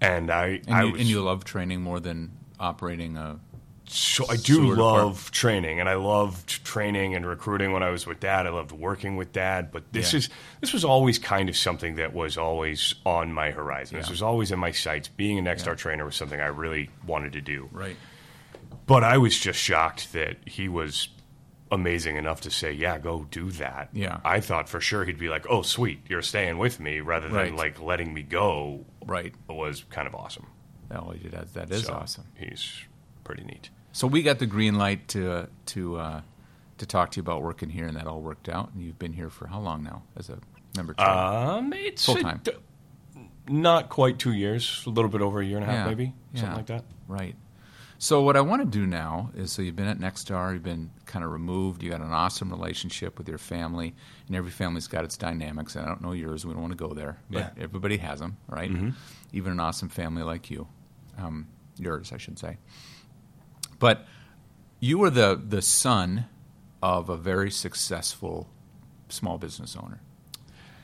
And 0.00 0.30
I, 0.30 0.60
And, 0.66 0.74
I 0.74 0.82
you, 0.84 0.92
was, 0.92 1.00
and 1.00 1.10
you 1.10 1.20
love 1.22 1.44
training 1.44 1.82
more 1.82 2.00
than 2.00 2.32
operating 2.58 3.16
a. 3.16 3.38
so 3.86 4.24
I 4.30 4.36
do 4.36 4.74
love 4.74 5.30
training, 5.30 5.80
and 5.80 5.88
I 5.88 5.94
loved 5.94 6.64
training 6.64 7.14
and 7.14 7.26
recruiting 7.26 7.72
when 7.72 7.82
I 7.82 7.90
was 7.90 8.06
with 8.06 8.20
Dad. 8.20 8.46
I 8.46 8.50
loved 8.50 8.72
working 8.72 9.16
with 9.16 9.32
Dad, 9.32 9.70
but 9.72 9.92
this 9.92 10.12
Yeah. 10.12 10.18
is 10.18 10.28
this 10.60 10.72
was 10.72 10.84
always 10.84 11.18
kind 11.18 11.48
of 11.48 11.56
something 11.56 11.96
that 11.96 12.12
was 12.14 12.38
always 12.38 12.94
on 13.04 13.32
my 13.32 13.50
horizon. 13.50 13.98
This 13.98 14.08
was 14.10 14.22
always 14.22 14.50
in 14.52 14.58
my 14.58 14.70
sights. 14.70 15.08
Being 15.08 15.38
a 15.38 15.42
Nexstar 15.42 15.76
trainer 15.76 16.04
was 16.04 16.16
something 16.16 16.40
I 16.40 16.46
really 16.46 16.88
wanted 17.06 17.32
to 17.34 17.40
do. 17.40 17.68
Right. 17.72 17.96
But 18.86 19.04
I 19.04 19.18
was 19.18 19.38
just 19.38 19.58
shocked 19.60 20.12
that 20.14 20.36
he 20.46 20.68
was 20.68 21.08
amazing 21.72 22.16
enough 22.16 22.40
to 22.42 22.50
say, 22.50 22.72
"Yeah, 22.72 22.98
go 22.98 23.26
do 23.30 23.50
that." 23.52 23.90
Yeah. 23.92 24.18
I 24.24 24.40
thought 24.40 24.68
for 24.68 24.80
sure 24.80 25.04
he'd 25.04 25.18
be 25.18 25.28
like, 25.28 25.46
"Oh, 25.48 25.62
sweet, 25.62 26.00
you're 26.08 26.22
staying 26.22 26.58
with 26.58 26.80
me," 26.80 27.00
rather 27.00 27.28
than 27.28 27.36
Right. 27.36 27.54
like 27.54 27.80
letting 27.80 28.12
me 28.14 28.22
go. 28.22 28.86
Right. 29.06 29.34
It 29.48 29.52
was 29.54 29.84
kind 29.90 30.06
of 30.06 30.14
awesome. 30.14 30.46
Oh, 30.90 31.14
that, 31.30 31.54
that 31.54 31.70
is 31.70 31.84
So, 31.84 31.94
awesome. 31.94 32.24
He's 32.36 32.72
pretty 33.24 33.44
neat. 33.44 33.70
So 33.92 34.06
we 34.06 34.22
got 34.22 34.38
the 34.38 34.46
green 34.46 34.74
light 34.76 35.08
to 35.08 35.48
to 35.66 35.96
uh, 35.96 36.20
to 36.78 36.86
talk 36.86 37.10
to 37.12 37.16
you 37.16 37.22
about 37.22 37.42
working 37.42 37.70
here, 37.70 37.86
and 37.86 37.96
that 37.96 38.06
all 38.06 38.20
worked 38.20 38.48
out. 38.48 38.72
And 38.72 38.82
you've 38.82 38.98
been 38.98 39.12
here 39.12 39.30
for 39.30 39.46
how 39.46 39.60
long 39.60 39.82
now 39.82 40.02
as 40.16 40.28
a 40.30 40.38
member? 40.76 40.94
Um, 41.00 41.72
it's 41.72 42.04
Full 42.06 42.16
time. 42.16 42.40
uh, 42.46 43.20
not 43.48 43.88
quite 43.88 44.18
two 44.18 44.32
years, 44.32 44.82
a 44.86 44.90
little 44.90 45.10
bit 45.10 45.22
over 45.22 45.40
a 45.40 45.44
year 45.44 45.56
and 45.56 45.64
a 45.64 45.66
half, 45.66 45.76
Yeah. 45.76 45.86
maybe 45.86 46.14
something 46.34 46.50
Yeah. 46.50 46.56
like 46.56 46.66
that. 46.66 46.84
Right. 47.08 47.34
So 48.02 48.22
what 48.22 48.34
I 48.34 48.40
want 48.40 48.62
to 48.62 48.66
do 48.66 48.86
now 48.86 49.30
is 49.36 49.52
so 49.52 49.60
you've 49.60 49.76
been 49.76 49.86
at 49.86 49.98
Nexstar, 49.98 50.54
you've 50.54 50.62
been 50.62 50.90
kind 51.04 51.22
of 51.22 51.30
removed, 51.30 51.82
you 51.82 51.90
got 51.90 52.00
an 52.00 52.12
awesome 52.12 52.48
relationship 52.50 53.18
with 53.18 53.28
your 53.28 53.36
family, 53.36 53.94
and 54.26 54.34
every 54.34 54.50
family's 54.50 54.86
got 54.86 55.04
its 55.04 55.18
dynamics. 55.18 55.76
And 55.76 55.84
I 55.84 55.88
don't 55.88 56.00
know 56.00 56.12
yours, 56.12 56.46
we 56.46 56.54
don't 56.54 56.62
want 56.62 56.72
to 56.72 56.78
go 56.78 56.94
there, 56.94 57.18
but 57.28 57.38
Yeah. 57.38 57.44
Mm-hmm. 57.50 57.62
everybody 57.62 57.98
has 57.98 58.18
them, 58.18 58.38
right? 58.48 58.70
Even 59.34 59.52
an 59.52 59.60
awesome 59.60 59.90
family 59.90 60.22
like 60.22 60.50
you, 60.50 60.66
um, 61.18 61.46
yours, 61.76 62.10
I 62.10 62.16
should 62.16 62.38
say. 62.38 62.56
But 63.78 64.06
you 64.80 64.96
were 64.96 65.10
the 65.10 65.38
the 65.46 65.60
son 65.60 66.24
of 66.82 67.10
a 67.10 67.18
very 67.18 67.50
successful 67.50 68.48
small 69.10 69.36
business 69.36 69.76
owner 69.76 70.00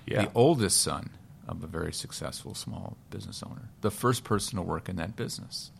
Yeah, 0.06 0.26
the 0.26 0.30
oldest 0.34 0.82
son 0.82 1.10
of 1.48 1.64
a 1.64 1.66
very 1.66 1.94
successful 1.94 2.54
small 2.54 2.98
business 3.08 3.42
owner, 3.42 3.70
the 3.80 3.90
first 3.90 4.22
person 4.22 4.56
to 4.56 4.62
work 4.62 4.90
in 4.90 4.96
that 4.96 5.16
business. 5.16 5.70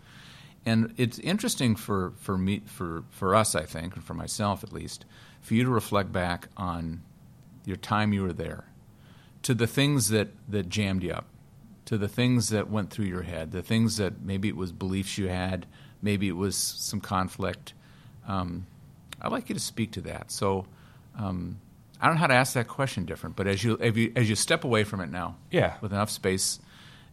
And 0.67 0.93
it's 0.97 1.19
interesting 1.21 1.77
for, 1.77 2.13
for 2.19 2.37
me 2.37 2.63
for, 2.67 3.05
for 3.11 3.35
us, 3.37 3.55
I 3.55 3.63
think, 3.65 3.95
and 3.95 4.05
for 4.05 4.15
myself 4.15 4.65
at 4.65 4.73
least, 4.73 5.05
for 5.41 5.55
you 5.55 5.63
to 5.65 5.71
reflect 5.71 6.13
back 6.13 6.49
on 6.57 7.03
your 7.65 7.77
time 7.77 8.13
you 8.13 8.23
were 8.23 8.33
there, 8.33 8.65
to 9.43 9.55
the 9.55 9.67
things 9.69 10.09
that, 10.09 10.29
that 10.49 10.69
jammed 10.69 11.05
you 11.05 11.13
up, 11.13 11.27
to 11.85 11.97
the 11.97 12.09
things 12.09 12.49
that 12.49 12.69
went 12.69 12.91
through 12.91 13.05
your 13.07 13.23
head, 13.23 13.53
the 13.53 13.63
things 13.63 13.97
that 13.99 14.21
maybe 14.23 14.49
it 14.49 14.57
was 14.57 14.73
beliefs 14.73 15.17
you 15.17 15.29
had, 15.29 15.67
maybe 16.03 16.27
it 16.29 16.37
was 16.37 16.57
some 16.57 17.01
conflict. 17.01 17.73
Um, 18.27 18.67
I'd 19.23 19.31
like 19.31 19.49
you 19.49 19.55
to 19.55 19.61
speak 19.61 19.93
to 19.93 20.01
that. 20.03 20.33
So 20.33 20.67
um, 21.17 21.59
I 22.01 22.07
don't 22.07 22.17
know 22.17 22.21
how 22.23 22.27
to 22.27 22.35
ask 22.35 22.55
that 22.55 22.67
question 22.67 23.05
different, 23.05 23.37
but 23.37 23.47
as 23.47 23.63
you, 23.63 23.79
as 23.81 23.97
you 23.97 24.13
as 24.17 24.29
you 24.29 24.35
step 24.35 24.65
away 24.65 24.83
from 24.83 25.01
it 25.01 25.11
now, 25.11 25.37
Yeah. 25.53 25.75
with 25.81 25.93
enough 25.93 26.11
space, 26.11 26.59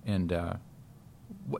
and 0.07 0.33
uh, 0.33 0.53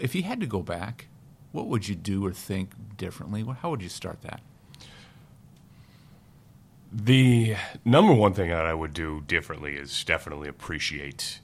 if 0.02 0.16
you 0.16 0.24
had 0.24 0.40
to 0.40 0.48
go 0.48 0.62
back, 0.64 1.08
what 1.54 1.68
would 1.68 1.88
you 1.88 1.96
do 1.96 2.26
or 2.26 2.34
think 2.34 2.98
differently? 2.98 3.46
How 3.62 3.70
would 3.70 3.82
you 3.82 3.90
start 3.90 4.22
that? 4.24 4.42
the 6.94 7.56
number 7.84 8.14
one 8.14 8.34
thing 8.34 8.50
that 8.50 8.66
I 8.66 8.74
would 8.74 8.94
do 8.94 9.22
differently 9.28 9.76
is 9.76 10.04
definitely 10.04 10.48
appreciate 10.48 11.40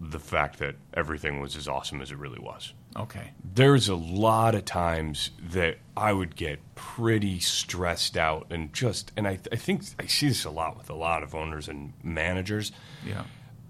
the 0.00 0.20
fact 0.20 0.58
that 0.58 0.76
everything 0.94 1.40
was 1.40 1.56
as 1.56 1.66
awesome 1.68 2.00
as 2.00 2.10
it 2.10 2.18
really 2.18 2.38
was. 2.38 2.72
Okay. 2.96 3.32
There's 3.54 3.88
a 3.88 3.94
lot 3.94 4.54
of 4.54 4.64
times 4.64 5.30
that 5.50 5.78
I 5.96 6.12
would 6.12 6.36
get 6.36 6.60
pretty 6.74 7.40
stressed 7.40 8.16
out 8.16 8.46
and 8.50 8.72
just, 8.72 9.12
and 9.16 9.26
I, 9.26 9.38
I 9.50 9.56
think 9.56 9.82
I 9.98 10.06
see 10.06 10.28
this 10.28 10.44
a 10.44 10.50
lot 10.50 10.76
with 10.76 10.90
a 10.90 10.94
lot 10.94 11.22
of 11.22 11.34
owners 11.34 11.68
and 11.68 11.92
managers. 12.02 12.72
Yeah. 13.06 13.24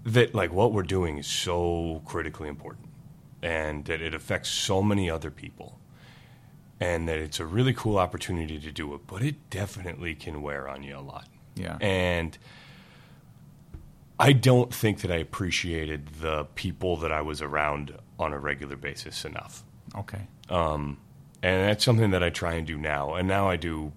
that 0.05 0.35
like 0.35 0.51
what 0.51 0.73
we're 0.73 0.83
doing 0.83 1.17
is 1.17 1.27
so 1.27 2.01
critically 2.05 2.49
important 2.49 2.87
and 3.43 3.85
that 3.85 4.01
it 4.01 4.15
affects 4.15 4.49
so 4.49 4.81
many 4.81 5.09
other 5.09 5.29
people 5.29 5.77
and 6.79 7.07
that 7.07 7.19
it's 7.19 7.39
a 7.39 7.45
really 7.45 7.73
cool 7.73 7.97
opportunity 7.97 8.57
to 8.59 8.71
do 8.71 8.93
it, 8.95 9.01
but 9.05 9.21
it 9.21 9.49
definitely 9.49 10.15
can 10.15 10.41
wear 10.41 10.67
on 10.67 10.81
you 10.81 10.97
a 10.97 11.01
lot. 11.01 11.27
Yeah. 11.55 11.77
And 11.79 12.37
I 14.19 14.33
don't 14.33 14.73
think 14.73 15.01
that 15.01 15.11
I 15.11 15.17
appreciated 15.17 16.07
the 16.21 16.45
people 16.55 16.97
that 16.97 17.11
I 17.11 17.21
was 17.21 17.41
around 17.41 17.93
on 18.17 18.33
a 18.33 18.39
regular 18.39 18.75
basis 18.75 19.25
enough. 19.25 19.63
Okay. 19.95 20.27
Um, 20.49 20.97
and 21.41 21.67
that's 21.67 21.83
something 21.83 22.11
that 22.11 22.23
I 22.23 22.29
try 22.29 22.53
and 22.53 22.65
do 22.65 22.77
now. 22.77 23.15
And 23.15 23.27
now 23.27 23.49
I 23.49 23.57
do 23.57 23.91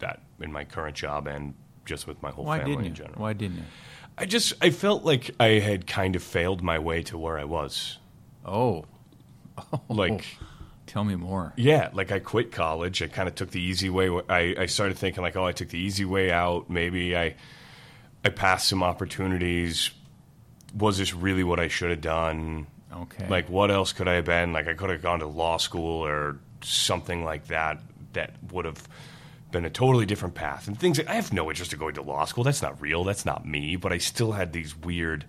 that 0.00 0.20
in 0.40 0.52
my 0.52 0.64
current 0.64 0.96
job 0.96 1.26
and 1.26 1.54
just 1.84 2.06
with 2.06 2.20
my 2.22 2.30
whole 2.30 2.44
Why 2.44 2.58
family 2.58 2.74
didn't 2.74 2.86
in 2.86 2.94
general. 2.94 3.20
Why 3.20 3.32
didn't 3.32 3.58
you? 3.58 3.64
I 4.20 4.26
just 4.26 4.52
I 4.60 4.68
felt 4.68 5.02
like 5.02 5.30
I 5.40 5.58
had 5.60 5.86
kind 5.86 6.14
of 6.14 6.22
failed 6.22 6.62
my 6.62 6.78
way 6.78 7.02
to 7.04 7.16
where 7.16 7.38
I 7.38 7.44
was. 7.44 7.98
Oh. 8.44 8.84
Like 9.88 10.38
oh. 10.40 10.46
Tell 10.86 11.04
me 11.04 11.14
more. 11.14 11.52
yeah, 11.56 11.90
like 11.92 12.10
I 12.10 12.18
quit 12.18 12.50
college. 12.50 13.00
I 13.00 13.06
kind 13.06 13.28
of 13.28 13.34
took 13.36 13.50
the 13.50 13.60
easy 13.60 13.88
way. 13.88 14.08
I, 14.28 14.56
I 14.58 14.66
started 14.66 14.98
thinking 14.98 15.22
like, 15.22 15.36
oh, 15.36 15.44
I 15.46 15.52
took 15.52 15.68
the 15.68 15.78
easy 15.78 16.04
way 16.04 16.32
out. 16.32 16.68
Maybe 16.68 17.16
I 17.16 17.36
I 18.24 18.30
passed 18.30 18.68
some 18.68 18.82
opportunities. 18.82 19.90
Was 20.76 20.98
this 20.98 21.14
really 21.14 21.44
what 21.44 21.60
I 21.60 21.68
should 21.68 21.90
have 21.90 22.00
done? 22.00 22.66
Okay. 22.92 23.28
Like, 23.28 23.48
what 23.48 23.70
else 23.70 23.92
could 23.92 24.08
I 24.08 24.14
have 24.14 24.24
been? 24.24 24.52
Like, 24.52 24.66
I 24.66 24.74
could 24.74 24.90
have 24.90 25.02
gone 25.02 25.20
to 25.20 25.26
law 25.26 25.58
school 25.58 26.04
or 26.04 26.38
something 26.62 27.24
like 27.24 27.46
that. 27.48 27.80
That 28.14 28.32
would 28.50 28.64
have 28.64 28.82
been 29.50 29.64
a 29.64 29.70
totally 29.70 30.06
different 30.06 30.34
path. 30.34 30.68
And 30.68 30.78
things. 30.78 30.98
Like, 30.98 31.08
I 31.08 31.14
have 31.14 31.32
no 31.32 31.48
interest 31.50 31.72
in 31.72 31.78
going 31.78 31.94
to 31.94 32.02
law 32.02 32.24
school. 32.24 32.44
That's 32.44 32.62
not 32.62 32.80
real. 32.80 33.04
That's 33.04 33.24
not 33.24 33.46
me. 33.46 33.76
But 33.76 33.92
I 33.92 33.98
still 33.98 34.32
had 34.32 34.52
these 34.52 34.76
weird 34.76 35.24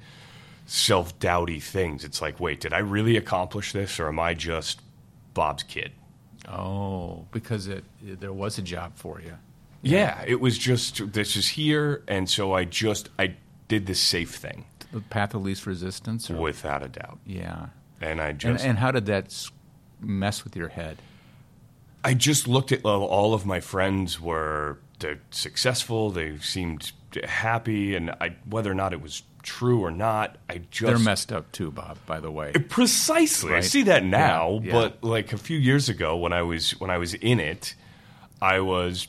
self 0.65 1.17
doubty 1.19 1.59
things. 1.59 2.03
It's 2.03 2.21
like, 2.21 2.39
wait, 2.39 2.61
did 2.61 2.73
I 2.73 2.79
really 2.79 3.17
accomplish 3.17 3.73
this, 3.73 3.99
or 3.99 4.07
am 4.07 4.19
I 4.19 4.33
just 4.33 4.81
Bob's 5.33 5.63
kid? 5.63 5.91
oh, 6.47 7.25
because 7.31 7.67
it, 7.67 7.83
there 8.01 8.33
was 8.33 8.57
a 8.57 8.61
job 8.61 8.93
for 8.95 9.21
you. 9.21 9.33
Yeah, 9.81 10.23
it 10.27 10.39
was 10.39 10.57
just 10.57 11.13
this 11.13 11.35
is 11.35 11.47
here, 11.47 12.03
and 12.07 12.29
so 12.29 12.53
I 12.53 12.65
just 12.65 13.09
I 13.17 13.35
did 13.67 13.87
the 13.87 13.95
safe 13.95 14.35
thing 14.35 14.65
The 14.91 15.01
path 15.01 15.33
of 15.33 15.41
least 15.43 15.65
resistance. 15.65 16.29
Or, 16.29 16.37
without 16.37 16.83
a 16.83 16.87
doubt, 16.87 17.19
yeah. 17.25 17.67
and 17.99 18.21
I 18.21 18.33
just 18.33 18.63
and 18.63 18.77
how 18.77 18.91
did 18.91 19.07
that 19.07 19.49
mess 19.99 20.43
with 20.43 20.55
your 20.55 20.69
head? 20.69 20.97
I 22.03 22.13
just 22.13 22.47
looked 22.47 22.71
at 22.71 22.83
all- 22.85 23.05
all 23.05 23.33
of 23.33 23.45
my 23.45 23.59
friends 23.59 24.19
were 24.19 24.79
they're 24.99 25.19
successful. 25.31 26.11
They 26.11 26.37
seemed 26.39 26.91
happy, 27.27 27.95
and 27.95 28.11
I, 28.21 28.35
whether 28.45 28.71
or 28.71 28.75
not 28.75 28.93
it 28.93 29.01
was 29.01 29.23
true 29.43 29.81
or 29.83 29.89
not, 29.91 30.37
I 30.47 30.61
just 30.69 30.87
They're 30.87 30.99
messed 30.99 31.31
up 31.33 31.51
too, 31.51 31.71
Bob. 31.71 31.97
By 32.05 32.19
the 32.19 32.29
way. 32.31 32.51
precisely. 32.69 33.53
I 33.55 33.61
see 33.61 33.83
that 33.83 34.03
now, 34.05 34.59
Yeah, 34.63 34.67
yeah. 34.67 34.71
but 34.73 35.03
like 35.03 35.33
a 35.33 35.37
few 35.37 35.57
years 35.57 35.89
ago 35.89 36.15
when 36.17 36.33
I 36.33 36.43
was 36.43 36.71
when 36.79 36.89
I 36.91 36.97
was 36.99 37.13
in 37.15 37.39
it, 37.39 37.75
I 38.41 38.59
was 38.59 39.07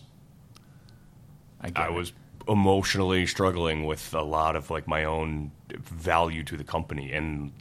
I, 1.61 1.71
I 1.77 1.87
it. 1.89 1.93
was 1.93 2.13
emotionally 2.49 3.27
struggling 3.27 3.85
with 3.85 4.13
a 4.15 4.23
lot 4.23 4.57
of 4.57 4.71
like 4.71 4.89
my 4.89 5.05
own 5.05 5.53
value 5.79 6.43
to 6.45 6.57
the 6.57 6.65
company, 6.65 7.13
and 7.13 7.53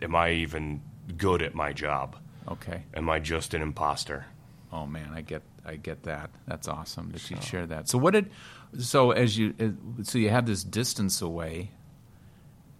am 0.00 0.14
I 0.14 0.30
even 0.32 0.80
good 1.16 1.42
at 1.42 1.54
my 1.54 1.72
job? 1.72 2.16
okay. 2.48 2.82
Am 2.94 3.08
I 3.10 3.18
just 3.20 3.52
an 3.54 3.62
imposter? 3.62 4.26
Oh 4.72 4.86
man, 4.86 5.10
I 5.14 5.20
get 5.20 5.42
I 5.64 5.76
get 5.76 6.04
that. 6.04 6.30
That's 6.46 6.68
awesome 6.68 7.10
that 7.10 7.30
you 7.30 7.36
share 7.40 7.66
that. 7.66 7.88
So 7.88 7.98
what 7.98 8.12
did 8.12 8.30
so 8.78 9.10
as 9.10 9.36
you 9.36 9.54
uh, 9.60 10.02
so 10.02 10.18
you 10.18 10.30
have 10.30 10.46
this 10.46 10.62
distance 10.64 11.20
away. 11.20 11.72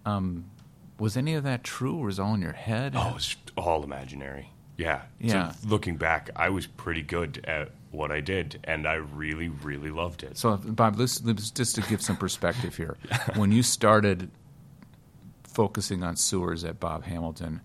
Um, 0.06 0.50
was 0.98 1.16
any 1.16 1.34
of 1.34 1.44
that 1.44 1.64
true, 1.64 1.96
or 1.96 2.06
was 2.06 2.18
it 2.18 2.22
all 2.22 2.34
in 2.34 2.42
your 2.42 2.52
head? 2.52 2.92
Oh, 2.94 3.14
it's 3.16 3.34
all 3.56 3.82
imaginary. 3.82 4.50
Yeah. 4.76 5.02
Yeah. 5.18 5.52
So 5.52 5.68
looking 5.68 5.96
back, 5.96 6.30
I 6.36 6.50
was 6.50 6.66
pretty 6.66 7.02
good 7.02 7.44
at 7.44 7.70
what 7.90 8.10
I 8.12 8.20
did, 8.20 8.60
and 8.64 8.86
I 8.86 8.94
really, 8.94 9.48
really 9.48 9.90
loved 9.90 10.22
it. 10.22 10.38
So, 10.38 10.56
Bob, 10.56 10.98
let's 10.98 11.20
just 11.20 11.74
to 11.74 11.82
give 11.82 12.00
some 12.00 12.16
perspective 12.16 12.76
here. 12.76 12.96
when 13.34 13.52
you 13.52 13.62
started 13.62 14.30
focusing 15.42 16.02
on 16.02 16.16
sewers 16.16 16.64
at 16.64 16.80
Bob 16.80 17.04
Hamilton, 17.04 17.60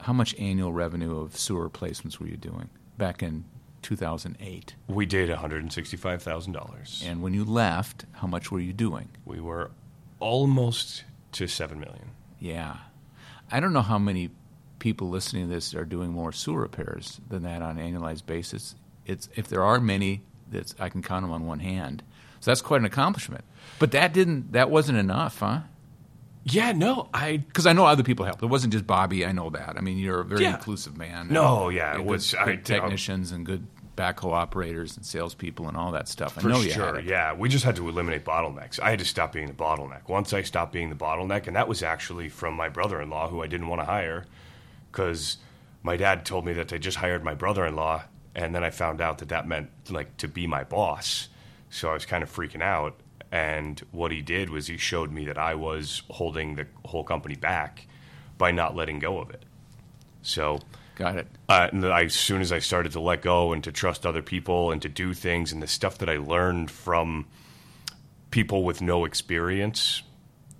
how 0.00 0.12
much 0.12 0.34
annual 0.38 0.72
revenue 0.72 1.20
of 1.20 1.36
sewer 1.36 1.62
replacements 1.62 2.18
were 2.18 2.26
you 2.26 2.36
doing 2.36 2.70
back 2.96 3.22
in 3.22 3.44
2008? 3.82 4.74
We 4.88 5.06
did 5.06 5.30
$165,000. 5.30 7.06
And 7.06 7.22
when 7.22 7.34
you 7.34 7.44
left, 7.44 8.04
how 8.12 8.26
much 8.26 8.50
were 8.50 8.60
you 8.60 8.72
doing? 8.72 9.08
We 9.24 9.40
were 9.40 9.70
almost 10.20 11.04
to 11.32 11.46
7 11.46 11.78
million. 11.78 12.10
Yeah. 12.38 12.76
I 13.50 13.60
don't 13.60 13.72
know 13.72 13.82
how 13.82 13.98
many 13.98 14.30
people 14.78 15.08
listening 15.08 15.48
to 15.48 15.54
this 15.54 15.74
are 15.74 15.84
doing 15.84 16.10
more 16.10 16.32
sewer 16.32 16.62
repairs 16.62 17.20
than 17.28 17.42
that 17.42 17.62
on 17.62 17.78
an 17.78 17.94
annualized 17.94 18.26
basis. 18.26 18.74
It's 19.06 19.28
if 19.34 19.48
there 19.48 19.62
are 19.62 19.80
many, 19.80 20.22
that's 20.50 20.74
I 20.78 20.88
can 20.88 21.02
count 21.02 21.24
them 21.24 21.32
on 21.32 21.46
one 21.46 21.60
hand. 21.60 22.02
So 22.40 22.50
that's 22.50 22.62
quite 22.62 22.80
an 22.80 22.86
accomplishment. 22.86 23.44
But 23.78 23.90
that 23.92 24.12
didn't 24.12 24.52
that 24.52 24.70
wasn't 24.70 24.98
enough, 24.98 25.40
huh? 25.40 25.60
Yeah, 26.50 26.72
no, 26.72 27.08
I 27.12 27.38
Because 27.38 27.66
I 27.66 27.72
know 27.72 27.86
other 27.86 28.02
people 28.02 28.24
helped. 28.24 28.42
It 28.42 28.46
wasn't 28.46 28.72
just 28.72 28.86
Bobby. 28.86 29.24
I 29.26 29.32
know 29.32 29.50
that. 29.50 29.74
I 29.76 29.80
mean, 29.80 29.98
you're 29.98 30.20
a 30.20 30.24
very 30.24 30.42
Yeah. 30.44 30.54
inclusive 30.54 30.96
man. 30.96 31.28
No, 31.30 31.68
yeah, 31.68 31.94
it 31.94 32.04
was- 32.04 32.32
good 32.32 32.48
I- 32.48 32.56
technicians 32.56 33.32
and 33.32 33.44
good 33.44 33.66
backhoe 33.96 34.32
operators 34.32 34.96
and 34.96 35.04
salespeople 35.04 35.66
and 35.66 35.76
all 35.76 35.90
that 35.90 36.06
stuff. 36.06 36.38
I 36.38 36.42
For 36.42 36.48
know 36.48 36.60
you 36.60 36.70
sure, 36.70 37.00
yeah. 37.00 37.32
We 37.32 37.48
just 37.48 37.64
had 37.64 37.74
to 37.76 37.88
eliminate 37.88 38.24
bottlenecks. 38.24 38.78
I 38.80 38.90
had 38.90 39.00
to 39.00 39.04
stop 39.04 39.32
being 39.32 39.48
the 39.48 39.52
bottleneck. 39.52 40.08
Once 40.08 40.32
I 40.32 40.42
stopped 40.42 40.72
being 40.72 40.88
the 40.88 40.94
bottleneck, 40.94 41.48
and 41.48 41.56
that 41.56 41.66
was 41.66 41.82
actually 41.82 42.28
from 42.28 42.54
my 42.54 42.68
brother-in-law, 42.68 43.28
who 43.30 43.42
I 43.42 43.48
didn't 43.48 43.66
want 43.66 43.80
to 43.80 43.86
hire, 43.86 44.24
because 44.92 45.38
my 45.82 45.96
dad 45.96 46.24
told 46.24 46.44
me 46.46 46.52
that 46.52 46.68
they 46.68 46.78
just 46.78 46.98
hired 46.98 47.24
my 47.24 47.34
brother-in-law, 47.34 48.04
and 48.36 48.54
then 48.54 48.62
I 48.62 48.70
found 48.70 49.00
out 49.00 49.18
that 49.18 49.30
that 49.30 49.48
meant 49.48 49.70
like 49.90 50.16
to 50.18 50.28
be 50.28 50.46
my 50.46 50.62
boss. 50.62 51.28
So 51.70 51.90
I 51.90 51.94
was 51.94 52.06
kind 52.06 52.22
of 52.22 52.32
freaking 52.34 52.62
out. 52.62 52.94
And 53.30 53.80
what 53.90 54.10
he 54.10 54.22
did 54.22 54.50
was 54.50 54.66
he 54.66 54.78
showed 54.78 55.12
me 55.12 55.26
that 55.26 55.38
I 55.38 55.54
was 55.54 56.02
holding 56.10 56.56
the 56.56 56.66
whole 56.84 57.04
company 57.04 57.34
back 57.34 57.86
by 58.38 58.50
not 58.52 58.74
letting 58.74 58.98
go 58.98 59.18
of 59.20 59.30
it. 59.30 59.44
So 60.22 60.60
Got 60.94 61.16
it. 61.16 61.26
uh, 61.48 61.68
and 61.70 61.84
I, 61.86 62.04
as 62.04 62.14
soon 62.14 62.40
as 62.40 62.52
I 62.52 62.58
started 62.58 62.92
to 62.92 63.00
let 63.00 63.22
go 63.22 63.52
and 63.52 63.62
to 63.64 63.72
trust 63.72 64.06
other 64.06 64.22
people 64.22 64.72
and 64.72 64.80
to 64.82 64.88
do 64.88 65.14
things 65.14 65.52
and 65.52 65.62
the 65.62 65.66
stuff 65.66 65.98
that 65.98 66.08
I 66.08 66.16
learned 66.16 66.70
from 66.70 67.26
people 68.30 68.64
with 68.64 68.80
no 68.80 69.04
experience 69.04 70.02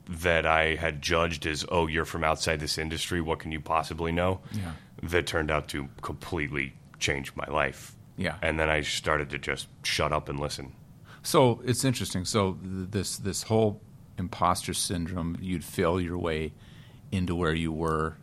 that 0.08 0.46
I 0.46 0.75
had 0.75 1.02
judged 1.02 1.46
as, 1.46 1.64
oh, 1.70 1.87
you're 1.87 2.04
from 2.04 2.25
outside 2.25 2.60
this 2.60 2.78
industry, 2.78 3.20
what 3.20 3.40
can 3.40 3.52
you 3.52 3.60
possibly 3.60 4.12
know? 4.12 4.40
Yeah. 4.52 4.72
That 5.02 5.26
turned 5.26 5.50
out 5.50 5.68
to 5.68 5.88
completely 6.02 6.75
change 6.98 7.34
my 7.34 7.46
life. 7.46 7.94
Yeah. 8.16 8.37
And 8.42 8.58
then 8.58 8.68
I 8.68 8.80
started 8.82 9.30
to 9.30 9.38
just 9.38 9.68
shut 9.84 10.12
up 10.12 10.28
and 10.28 10.40
listen. 10.40 10.72
So 11.28 11.61
it's 11.62 11.85
interesting. 11.85 12.25
So 12.25 12.52
th- 12.54 12.90
this 12.90 13.18
this 13.18 13.42
whole 13.42 13.82
imposter 14.16 14.73
syndrome, 14.73 15.37
you'd 15.42 15.62
fail 15.62 16.00
your 16.00 16.16
way 16.16 16.54
into 17.12 17.35
where 17.35 17.52
you 17.52 17.70
were. 17.70 18.16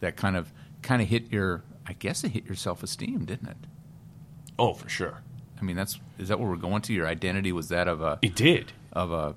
That 0.00 0.16
kind 0.16 0.38
of 0.38 0.50
kind 0.80 1.02
of 1.02 1.08
hit 1.08 1.30
your. 1.30 1.64
I 1.86 1.92
guess 1.92 2.24
it 2.24 2.30
hit 2.30 2.46
your 2.46 2.54
self 2.56 2.82
esteem, 2.82 3.26
didn't 3.26 3.48
it? 3.48 3.58
Oh, 4.58 4.72
for 4.72 4.88
sure. 4.88 5.20
I 5.60 5.64
mean, 5.64 5.76
that's 5.76 6.00
is 6.18 6.28
that 6.28 6.40
what 6.40 6.48
we're 6.48 6.56
going 6.56 6.80
to? 6.82 6.94
Your 6.94 7.06
identity 7.06 7.52
was 7.52 7.68
that 7.68 7.88
of 7.88 8.00
a 8.00 8.18
It 8.22 8.34
did. 8.34 8.72
of 8.90 9.12
a 9.12 9.36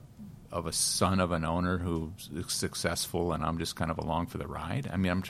of 0.50 0.66
a 0.66 0.72
son 0.72 1.20
of 1.20 1.34
an 1.34 1.44
owner 1.44 1.78
who's 1.78 2.30
successful, 2.48 3.34
and 3.34 3.44
I'm 3.44 3.58
just 3.58 3.76
kind 3.76 3.92
of 3.92 3.98
along 3.98 4.28
for 4.28 4.38
the 4.38 4.48
ride. 4.48 4.90
I 4.94 4.96
mean, 4.96 5.12
I'm. 5.12 5.24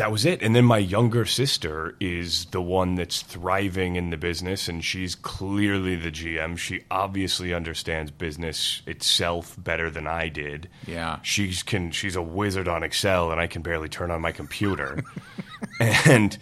That 0.00 0.10
was 0.10 0.24
it. 0.24 0.40
And 0.40 0.56
then 0.56 0.64
my 0.64 0.78
younger 0.78 1.26
sister 1.26 1.94
is 2.00 2.46
the 2.46 2.62
one 2.62 2.94
that's 2.94 3.20
thriving 3.20 3.96
in 3.96 4.08
the 4.08 4.16
business, 4.16 4.66
and 4.66 4.82
she's 4.82 5.14
clearly 5.14 5.94
the 5.94 6.10
GM. 6.10 6.56
She 6.56 6.84
obviously 6.90 7.52
understands 7.52 8.10
business 8.10 8.80
itself 8.86 9.56
better 9.58 9.90
than 9.90 10.06
I 10.06 10.30
did. 10.30 10.70
Yeah. 10.86 11.18
She's 11.20 11.62
can 11.62 11.90
she's 11.90 12.16
a 12.16 12.22
wizard 12.22 12.66
on 12.66 12.82
Excel, 12.82 13.30
and 13.30 13.38
I 13.38 13.46
can 13.46 13.60
barely 13.60 13.90
turn 13.90 14.10
on 14.10 14.22
my 14.22 14.32
computer. 14.32 15.04
and 15.80 16.38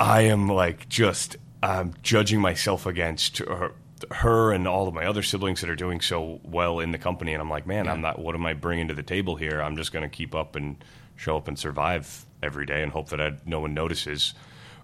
I 0.00 0.22
am 0.22 0.48
like 0.48 0.88
just 0.88 1.36
um, 1.62 1.92
judging 2.02 2.40
myself 2.40 2.86
against 2.86 3.36
her, 3.36 3.72
her 4.12 4.50
and 4.50 4.66
all 4.66 4.88
of 4.88 4.94
my 4.94 5.04
other 5.04 5.22
siblings 5.22 5.60
that 5.60 5.68
are 5.68 5.76
doing 5.76 6.00
so 6.00 6.40
well 6.42 6.80
in 6.80 6.90
the 6.90 6.96
company, 6.96 7.34
and 7.34 7.42
I'm 7.42 7.50
like, 7.50 7.66
man, 7.66 7.86
I'm 7.86 8.00
not. 8.00 8.18
What 8.18 8.34
am 8.34 8.46
I 8.46 8.54
bringing 8.54 8.88
to 8.88 8.94
the 8.94 9.02
table 9.02 9.36
here? 9.36 9.60
I'm 9.60 9.76
just 9.76 9.92
going 9.92 10.08
to 10.08 10.16
keep 10.16 10.34
up 10.34 10.56
and 10.56 10.82
show 11.16 11.36
up 11.36 11.48
and 11.48 11.58
survive 11.58 12.24
every 12.42 12.66
day, 12.66 12.82
and 12.82 12.92
hope 12.92 13.08
that 13.10 13.20
I, 13.20 13.32
no 13.46 13.60
one 13.60 13.74
notices. 13.74 14.34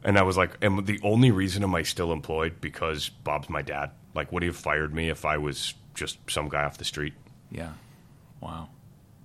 And 0.05 0.17
I 0.19 0.23
was 0.23 0.37
like, 0.37 0.57
and 0.63 0.87
the 0.87 1.01
only 1.03 1.31
reason 1.31 1.63
am 1.65 1.75
I 1.75 1.83
still 1.83 2.13
employed 2.13 2.61
because 2.61 3.09
Bob's 3.09 3.49
my 3.51 3.63
dad. 3.63 3.91
Like, 4.15 4.31
would 4.33 4.43
he 4.43 4.47
have 4.49 4.57
fired 4.57 4.95
me 4.95 5.09
if 5.11 5.25
I 5.25 5.39
was 5.39 5.75
just 5.95 6.19
some 6.31 6.49
guy 6.49 6.65
off 6.65 6.79
the 6.79 6.85
street? 6.85 7.15
Yeah. 7.51 7.73
Wow. 8.41 8.69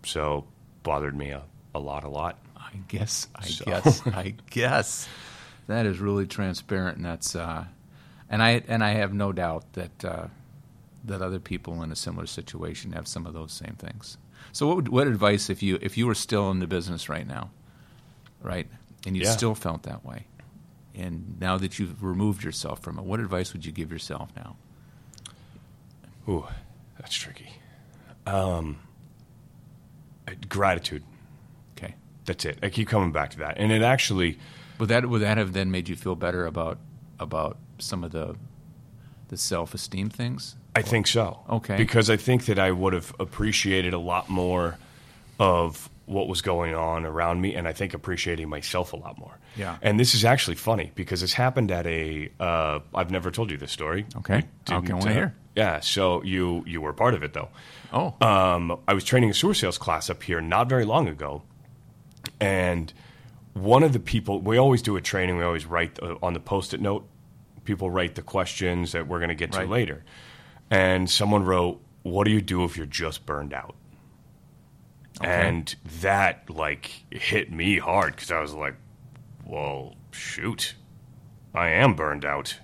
So 0.04 0.46
bothered 0.82 1.16
me 1.16 1.30
a, 1.30 1.44
a 1.76 1.80
lot, 1.80 2.04
a 2.04 2.10
lot. 2.10 2.40
I 2.58 2.78
guess. 2.88 3.28
I 3.36 3.46
So- 3.46 3.66
guess. 3.66 4.06
I 4.08 4.36
guess. 4.50 5.08
That 5.68 5.86
is 5.86 6.00
really 6.00 6.28
transparent, 6.28 6.98
and 6.98 7.06
that's. 7.06 7.36
Uh, 7.36 7.66
and 8.30 8.42
I 8.44 8.64
and 8.68 8.84
I 8.84 8.96
have 8.96 9.14
no 9.14 9.32
doubt 9.32 9.72
that 9.74 10.04
uh, 10.04 10.28
that 11.06 11.22
other 11.22 11.40
people 11.40 11.84
in 11.84 11.92
a 11.92 11.96
similar 11.96 12.26
situation 12.26 12.92
have 12.94 13.08
some 13.08 13.26
of 13.26 13.34
those 13.34 13.54
same 13.54 13.76
things. 13.78 14.18
So, 14.52 14.68
what 14.68 14.76
would, 14.76 14.88
what 14.90 15.08
advice 15.08 15.50
if 15.50 15.64
you 15.64 15.78
if 15.82 15.98
you 15.98 16.06
were 16.08 16.16
still 16.16 16.52
in 16.52 16.60
the 16.60 16.68
business 16.68 17.08
right 17.08 17.26
now, 17.28 17.52
right, 18.44 18.68
and 19.08 19.16
you 19.18 19.24
Yeah. 19.24 19.32
still 19.32 19.56
felt 19.56 19.84
that 19.84 20.06
way, 20.06 20.28
and 20.94 21.38
now 21.40 21.58
that 21.58 21.80
you've 21.80 22.04
removed 22.04 22.44
yourself 22.44 22.80
from 22.82 23.00
it, 23.00 23.06
what 23.06 23.20
advice 23.20 23.54
would 23.54 23.66
you 23.66 23.72
give 23.72 23.92
yourself 23.92 24.30
now? 24.36 24.56
Ooh, 26.28 26.46
that's 27.00 27.14
tricky. 27.16 27.50
Um, 28.26 28.78
gratitude. 30.48 31.04
Okay. 31.78 31.96
That's 32.26 32.46
it. 32.46 32.60
I 32.64 32.70
keep 32.70 32.88
coming 32.88 33.12
back 33.12 33.32
to 33.32 33.38
that, 33.40 33.58
and 33.58 33.72
it 33.72 33.82
actually. 33.82 34.38
Would 34.80 34.90
that 34.90 35.08
would 35.08 35.22
that 35.22 35.38
have 35.38 35.54
then 35.54 35.72
made 35.72 35.90
you 35.90 35.96
feel 35.96 36.16
better 36.16 36.46
about 36.46 36.78
about 37.20 37.58
some 37.80 38.04
of 38.04 38.12
the 38.12 38.36
the 39.28 39.38
self 39.38 39.74
esteem 39.74 40.10
things? 40.10 40.56
I 40.76 40.82
think 40.82 41.08
so. 41.08 41.42
Okay. 41.50 41.76
Because 41.78 42.10
I 42.10 42.18
think 42.18 42.46
that 42.46 42.58
I 42.58 42.72
would 42.72 42.94
have 42.94 43.14
appreciated 43.20 43.94
a 43.94 44.00
lot 44.00 44.30
more 44.30 44.78
of 45.40 45.90
what 46.06 46.28
was 46.28 46.42
going 46.42 46.76
on 46.76 47.06
around 47.06 47.40
me, 47.42 47.56
and 47.56 47.68
I 47.68 47.72
think 47.74 47.94
appreciating 47.94 48.50
myself 48.50 48.92
a 48.94 48.98
lot 48.98 49.18
more. 49.18 49.38
Yeah. 49.56 49.78
And 49.82 50.00
this 50.00 50.14
is 50.14 50.26
actually 50.26 50.56
funny 50.58 50.92
because 50.96 51.22
this 51.22 51.34
happened 51.34 51.72
at 51.72 51.88
a. 51.88 52.30
Uh, 52.40 52.80
I've 52.94 53.10
never 53.12 53.32
told 53.32 53.52
you 53.52 53.58
this 53.58 53.72
story. 53.72 54.06
Okay. 54.18 54.36
Okay, 54.38 54.46
I 54.68 54.80
didn't, 54.82 54.98
wanna 55.00 55.12
uh, 55.12 55.14
hear. 55.14 55.36
Yeah. 55.56 55.80
So 55.80 56.22
you 56.24 56.64
you 56.68 56.82
were 56.82 56.92
part 56.94 57.14
of 57.14 57.24
it 57.24 57.34
though. 57.34 57.50
Oh, 57.94 58.16
Um, 58.22 58.80
I 58.88 58.94
was 58.94 59.04
training 59.04 59.30
a 59.30 59.34
sewer 59.34 59.54
sales 59.54 59.78
class 59.78 60.10
up 60.10 60.24
here 60.24 60.42
not 60.42 60.68
very 60.68 60.84
long 60.84 61.08
ago, 61.08 61.44
and 62.40 62.92
one 63.54 63.84
of 63.84 63.94
the 63.94 64.00
people 64.00 64.40
we 64.42 64.58
always 64.58 64.82
do 64.82 64.96
a 64.98 65.02
training. 65.02 65.38
We 65.38 65.44
always 65.44 65.66
write 65.66 66.00
uh, 66.02 66.16
on 66.22 66.34
the 66.34 66.40
post-it 66.40 66.82
note. 66.82 67.08
People 67.66 67.90
write 67.90 68.16
the 68.16 68.22
questions 68.22 68.92
that 68.92 69.08
we're 69.08 69.20
going 69.20 69.30
to 69.30 69.36
get 69.36 69.54
to 69.54 69.60
Right. 69.60 69.70
later, 69.70 70.04
and 70.70 71.10
someone 71.10 71.46
wrote, 71.46 71.82
"What 72.02 72.26
do 72.26 72.32
you 72.32 72.42
do 72.42 72.66
if 72.66 72.76
you're 72.76 72.86
just 72.86 73.26
burned 73.26 73.54
out?" 73.54 73.76
And 75.22 75.76
that 76.02 76.50
like 76.50 77.04
hit 77.10 77.52
me 77.52 77.78
hard 77.78 78.16
because 78.16 78.32
I 78.32 78.40
was 78.42 78.54
like, 78.54 78.76
"Well, 79.46 79.96
shoot, 80.12 80.76
I 81.54 81.70
am 81.70 81.94
burned 81.94 82.26
out. 82.26 82.58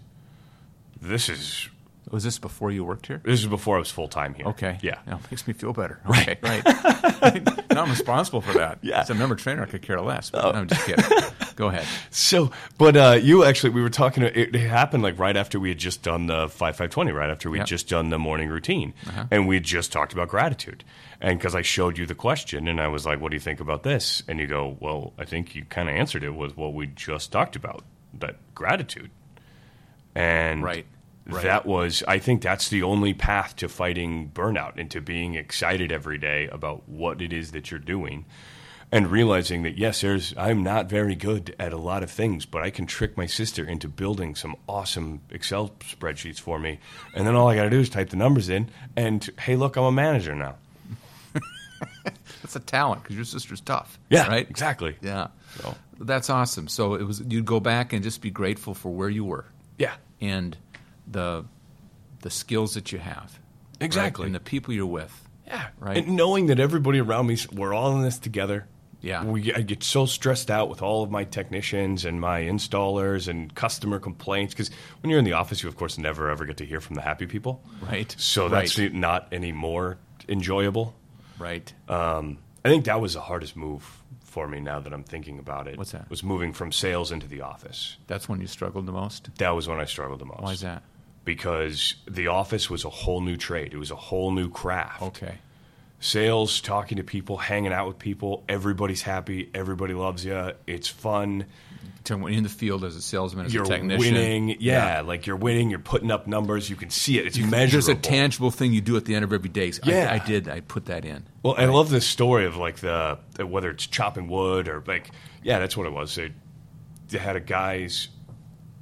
This 1.02 1.30
is 1.30 1.70
was 2.12 2.24
this 2.24 2.40
before 2.40 2.72
you 2.72 2.84
worked 2.84 3.08
here? 3.08 3.22
this 3.24 3.40
is 3.40 3.48
before 3.48 3.76
I 3.76 3.80
was 3.80 3.92
full 3.92 4.08
time 4.08 4.34
here. 4.34 4.48
Okay. 4.48 4.80
yeah, 4.82 5.00
Now 5.06 5.18
it 5.18 5.32
makes 5.32 5.48
me 5.48 5.54
feel 5.54 5.74
better. 5.74 6.02
Okay. 6.10 6.38
Right. 6.42 6.66
now 7.72 7.84
I'm 7.84 7.90
responsible 7.90 8.42
for 8.42 8.54
that. 8.54 8.80
Yeah. 8.82 9.02
As 9.02 9.10
a 9.10 9.16
member 9.16 9.36
trainer, 9.36 9.64
I 9.64 9.66
could 9.68 9.82
care 9.82 10.02
less. 10.02 10.30
But 10.32 10.46
oh. 10.46 10.52
I'm 10.52 10.68
just 10.68 10.86
kidding. 10.86 11.06
Go 11.60 11.68
ahead. 11.68 11.86
So, 12.10 12.52
but 12.78 12.96
uh, 12.96 13.20
you 13.22 13.44
actually, 13.44 13.72
we 13.72 13.82
were 13.82 13.90
talking. 13.90 14.24
It, 14.24 14.56
it 14.56 14.56
happened 14.56 15.04
like 15.04 15.20
right 15.20 15.36
after 15.36 15.60
we 15.60 15.68
had 15.68 15.78
just 15.78 16.02
done 16.02 16.26
the 16.28 16.48
five 16.48 16.78
five 16.78 16.90
twenty, 16.90 17.12
right 17.12 17.30
after 17.30 17.50
we 17.50 17.58
Yep. 17.58 17.64
had 17.64 17.68
just 17.68 17.90
done 17.90 18.10
the 18.12 18.18
morning 18.18 18.48
routine, 18.48 18.94
Uh-huh. 19.06 19.26
and 19.30 19.46
we 19.46 19.56
had 19.58 19.66
just 19.66 19.92
talked 19.92 20.14
about 20.14 20.30
gratitude. 20.30 20.86
And 21.20 21.38
because 21.38 21.56
I 21.56 21.62
showed 21.62 21.98
you 21.98 22.06
the 22.06 22.16
question, 22.16 22.70
and 22.70 22.80
I 22.80 22.88
was 22.88 23.06
like, 23.06 23.20
"What 23.20 23.32
do 23.32 23.36
you 23.36 23.42
think 23.42 23.60
about 23.60 23.84
this?" 23.84 24.24
And 24.30 24.40
you 24.40 24.48
go, 24.48 24.78
"Well, 24.80 25.12
I 25.20 25.26
think 25.26 25.54
you 25.54 25.66
kind 25.66 25.90
of 25.90 25.96
answered 25.96 26.24
it 26.24 26.34
with 26.34 26.56
what 26.56 26.74
we 26.74 26.88
just 26.88 27.30
talked 27.34 27.58
about, 27.58 27.84
that 28.18 28.38
gratitude." 28.56 29.12
And 30.16 30.64
Right. 30.64 30.86
Right. 31.28 31.44
that 31.44 31.66
was, 31.66 32.04
I 32.08 32.20
think, 32.20 32.42
that's 32.42 32.70
the 32.70 32.82
only 32.84 33.14
path 33.14 33.56
to 33.58 33.68
fighting 33.68 34.32
burnout 34.34 34.80
and 34.80 34.90
to 34.92 35.02
being 35.02 35.36
excited 35.36 35.92
every 35.92 36.18
day 36.18 36.48
about 36.52 36.88
what 36.90 37.22
it 37.22 37.32
is 37.34 37.52
that 37.52 37.70
you're 37.70 37.80
doing 37.82 38.26
and 38.92 39.12
realizing 39.12 39.64
that 39.64 39.78
yes, 39.78 40.02
there's 40.02 40.34
I'm 40.38 40.64
not 40.64 40.90
very 40.90 41.16
good 41.16 41.56
at 41.60 41.74
a 41.74 41.78
lot 41.78 42.02
of 42.04 42.10
things, 42.12 42.46
but 42.46 42.64
I 42.64 42.70
can 42.72 42.86
trick 42.88 43.18
my 43.18 43.26
sister 43.28 43.64
into 43.64 43.88
building 43.88 44.36
some 44.36 44.56
awesome 44.68 45.22
Excel 45.30 45.70
spreadsheets 45.82 46.40
for 46.40 46.58
me, 46.60 46.80
and 47.14 47.26
then 47.28 47.36
all 47.36 47.48
I 47.50 47.56
got 47.56 47.64
to 47.64 47.70
do 47.70 47.80
is 47.80 47.90
type 47.90 48.10
the 48.10 48.18
numbers 48.18 48.50
in, 48.50 48.70
and 48.96 49.28
hey, 49.40 49.56
look, 49.56 49.76
I'm 49.78 49.84
a 49.84 49.92
manager 49.92 50.34
now. 50.36 50.56
That's 52.42 52.56
a 52.56 52.60
talent 52.60 53.04
because 53.04 53.16
your 53.16 53.26
sister's 53.26 53.62
tough. 53.62 54.00
Yeah, 54.10 54.28
Right. 54.28 54.50
exactly. 54.50 54.96
Yeah. 55.02 55.28
So- 55.62 55.76
That's 56.00 56.30
awesome. 56.30 56.68
So 56.68 56.96
it 56.96 57.04
was 57.04 57.22
you'd 57.28 57.46
go 57.46 57.60
back 57.60 57.94
and 57.94 58.04
just 58.04 58.22
be 58.22 58.32
grateful 58.32 58.74
for 58.74 58.90
where 58.94 59.10
you 59.10 59.26
were 59.26 59.46
Yeah, 59.78 59.94
and 60.22 60.56
the 61.08 61.46
the 62.22 62.30
skills 62.30 62.74
that 62.74 62.92
you 62.92 63.00
have. 63.00 63.24
right? 63.80 63.86
Exactly. 63.86 64.26
And 64.26 64.36
the 64.36 64.40
people 64.42 64.74
you're 64.74 64.86
with. 64.86 65.14
yeah, 65.48 65.68
Right. 65.80 65.98
And 66.06 66.16
knowing 66.18 66.48
that 66.48 66.60
everybody 66.60 67.00
around 67.00 67.28
me, 67.28 67.38
we're 67.54 67.74
all 67.74 67.96
in 67.96 68.02
this 68.02 68.20
together. 68.20 68.66
Yeah. 69.02 69.24
we 69.24 69.54
I 69.54 69.62
get 69.62 69.84
so 69.84 70.06
stressed 70.06 70.52
out 70.52 70.70
with 70.70 70.82
all 70.82 71.04
of 71.04 71.12
my 71.12 71.24
technicians 71.24 72.06
and 72.06 72.20
my 72.20 72.42
installers 72.42 73.28
and 73.28 73.54
customer 73.56 74.00
complaints 74.00 74.54
because 74.54 74.70
when 75.02 75.10
you're 75.10 75.20
in 75.20 75.26
the 75.26 75.34
office, 75.34 75.64
you 75.64 75.70
of 75.70 75.78
course 75.78 75.98
never 75.98 76.30
ever 76.30 76.46
get 76.46 76.58
to 76.58 76.66
hear 76.66 76.82
from 76.82 76.96
the 76.96 77.02
happy 77.02 77.26
people. 77.26 77.64
Right. 77.82 78.14
So 78.18 78.50
that's 78.50 78.78
right. 78.78 78.94
not 78.94 79.28
any 79.32 79.52
more 79.52 79.98
enjoyable. 80.28 80.96
right. 81.40 81.72
Um, 81.88 82.40
I 82.64 82.70
think 82.70 82.86
that 82.86 83.00
was 83.00 83.14
the 83.14 83.22
hardest 83.22 83.56
move 83.56 84.04
for 84.24 84.48
me 84.48 84.60
now 84.60 84.80
that 84.80 84.94
I'm 84.94 85.04
thinking 85.04 85.40
about 85.40 85.68
it. 85.68 85.78
What's 85.78 85.92
that? 85.92 86.10
Was 86.10 86.24
moving 86.24 86.54
from 86.54 86.72
sales 86.72 87.12
into 87.12 87.28
the 87.28 87.42
office. 87.42 87.98
That's 88.08 88.30
when 88.30 88.42
you 88.42 88.48
struggled 88.48 88.86
the 88.86 88.92
most. 88.92 89.30
That 89.38 89.52
was 89.52 89.68
when 89.68 89.80
I 89.80 89.86
struggled 89.86 90.20
the 90.20 90.26
most. 90.26 90.42
Why 90.42 90.52
is 90.52 90.62
that? 90.62 90.84
Because 91.26 91.96
the 92.08 92.28
office 92.28 92.70
was 92.70 92.86
a 92.86 92.90
whole 92.90 93.22
new 93.22 93.38
trade. 93.38 93.74
It 93.74 93.78
was 93.78 93.92
a 93.92 93.96
whole 93.96 94.32
new 94.32 94.50
craft. 94.50 95.02
Okay. 95.02 95.40
Sales, 96.02 96.62
talking 96.62 96.98
to 96.98 97.04
people, 97.04 97.38
hanging 97.38 97.74
out 97.74 97.88
with 97.88 98.00
people. 98.00 98.44
Everybody's 98.48 99.02
happy. 99.02 99.50
Everybody 99.54 99.94
loves 99.94 100.24
you. 100.24 100.54
It's 100.66 100.88
fun. 100.88 101.46
In 102.10 102.42
the 102.42 102.50
field 102.50 102.84
as 102.86 102.96
a 102.96 103.02
salesman, 103.02 103.46
as 103.46 103.54
You're 103.54 103.66
a 103.66 103.68
technician, 103.68 104.16
winning. 104.16 104.58
Yeah, 104.60 105.02
like 105.02 105.28
you're 105.28 105.36
winning. 105.36 105.70
You're 105.70 105.78
putting 105.78 106.10
up 106.10 106.26
numbers. 106.26 106.68
You 106.68 106.76
can 106.76 106.90
see 106.90 107.20
it. 107.20 107.28
It's 107.28 107.38
measurable. 107.38 107.70
There's 107.72 107.88
a 107.88 107.94
tangible 107.94 108.50
thing 108.50 108.74
you 108.74 108.82
do 108.82 108.98
at 108.98 109.06
the 109.06 109.14
end 109.14 109.24
of 109.24 109.32
every 109.32 109.50
day. 109.50 109.72
I- 109.84 109.90
Yeah. 109.90 110.12
I, 110.12 110.18
did. 110.26 110.50
I 110.50 110.62
put 110.62 110.86
that 110.86 111.06
in. 111.06 111.26
Well, 111.44 111.54
I 111.56 111.66
love 111.66 111.92
this 111.92 112.08
story 112.08 112.46
of 112.48 112.56
like 112.56 112.78
the 112.78 113.20
whether 113.46 113.70
it's 113.70 113.86
chopping 113.86 114.28
wood 114.28 114.68
or 114.70 114.84
like 114.88 115.12
yeah, 115.44 115.60
that's 115.60 115.78
what 115.78 115.86
it 115.86 115.94
was. 115.94 116.16
They, 116.16 116.32
they 117.10 117.20
had 117.20 117.36
a 117.36 117.40
guy's 117.42 118.08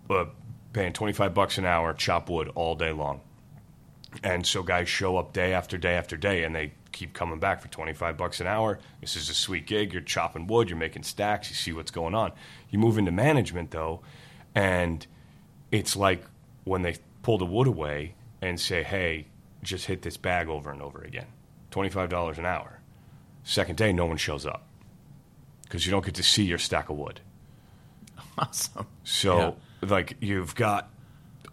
uh, 0.09 0.25
paying 0.71 0.93
twenty 0.93 1.11
five 1.11 1.33
bucks 1.33 1.57
an 1.57 1.65
hour 1.65 1.91
chop 1.93 2.29
wood 2.29 2.47
all 2.55 2.75
day 2.75 2.93
long, 2.93 3.19
and 4.23 4.45
so 4.47 4.63
guys 4.63 4.87
show 4.87 5.17
up 5.17 5.33
day 5.33 5.51
after 5.53 5.77
day 5.77 5.95
after 5.95 6.15
day, 6.15 6.43
and 6.45 6.55
they 6.55 6.71
keep 6.91 7.13
coming 7.13 7.39
back 7.39 7.61
for 7.61 7.67
twenty 7.67 7.93
five 7.93 8.17
bucks 8.17 8.39
an 8.41 8.47
hour. 8.47 8.79
This 9.01 9.15
is 9.15 9.29
a 9.29 9.33
sweet 9.33 9.67
gig. 9.67 9.93
You're 9.93 10.01
chopping 10.01 10.47
wood. 10.47 10.69
You're 10.69 10.77
making 10.77 11.03
stacks. 11.03 11.49
You 11.49 11.55
see 11.55 11.73
what's 11.73 11.91
going 11.91 12.15
on. 12.15 12.31
You 12.69 12.79
move 12.79 12.97
into 12.97 13.11
management 13.11 13.71
though, 13.71 14.01
and 14.55 15.05
it's 15.71 15.95
like 15.95 16.23
when 16.63 16.81
they 16.81 16.95
pull 17.23 17.37
the 17.37 17.45
wood 17.45 17.67
away 17.67 18.15
and 18.41 18.59
say, 18.59 18.83
"Hey, 18.83 19.27
just 19.63 19.85
hit 19.85 20.01
this 20.01 20.17
bag 20.17 20.47
over 20.47 20.71
and 20.71 20.81
over 20.81 21.01
again." 21.01 21.27
Twenty-five 21.71 22.09
dollars 22.09 22.37
an 22.37 22.45
hour. 22.45 22.79
Second 23.43 23.77
day, 23.77 23.93
no 23.93 24.05
one 24.05 24.17
shows 24.17 24.45
up 24.45 24.67
because 25.63 25.85
you 25.85 25.91
don't 25.91 26.03
get 26.05 26.15
to 26.15 26.23
see 26.23 26.43
your 26.43 26.57
stack 26.57 26.89
of 26.89 26.97
wood. 26.97 27.21
Awesome. 28.39 28.85
So, 29.03 29.55
like, 29.81 30.15
you've 30.19 30.53
got 30.53 30.91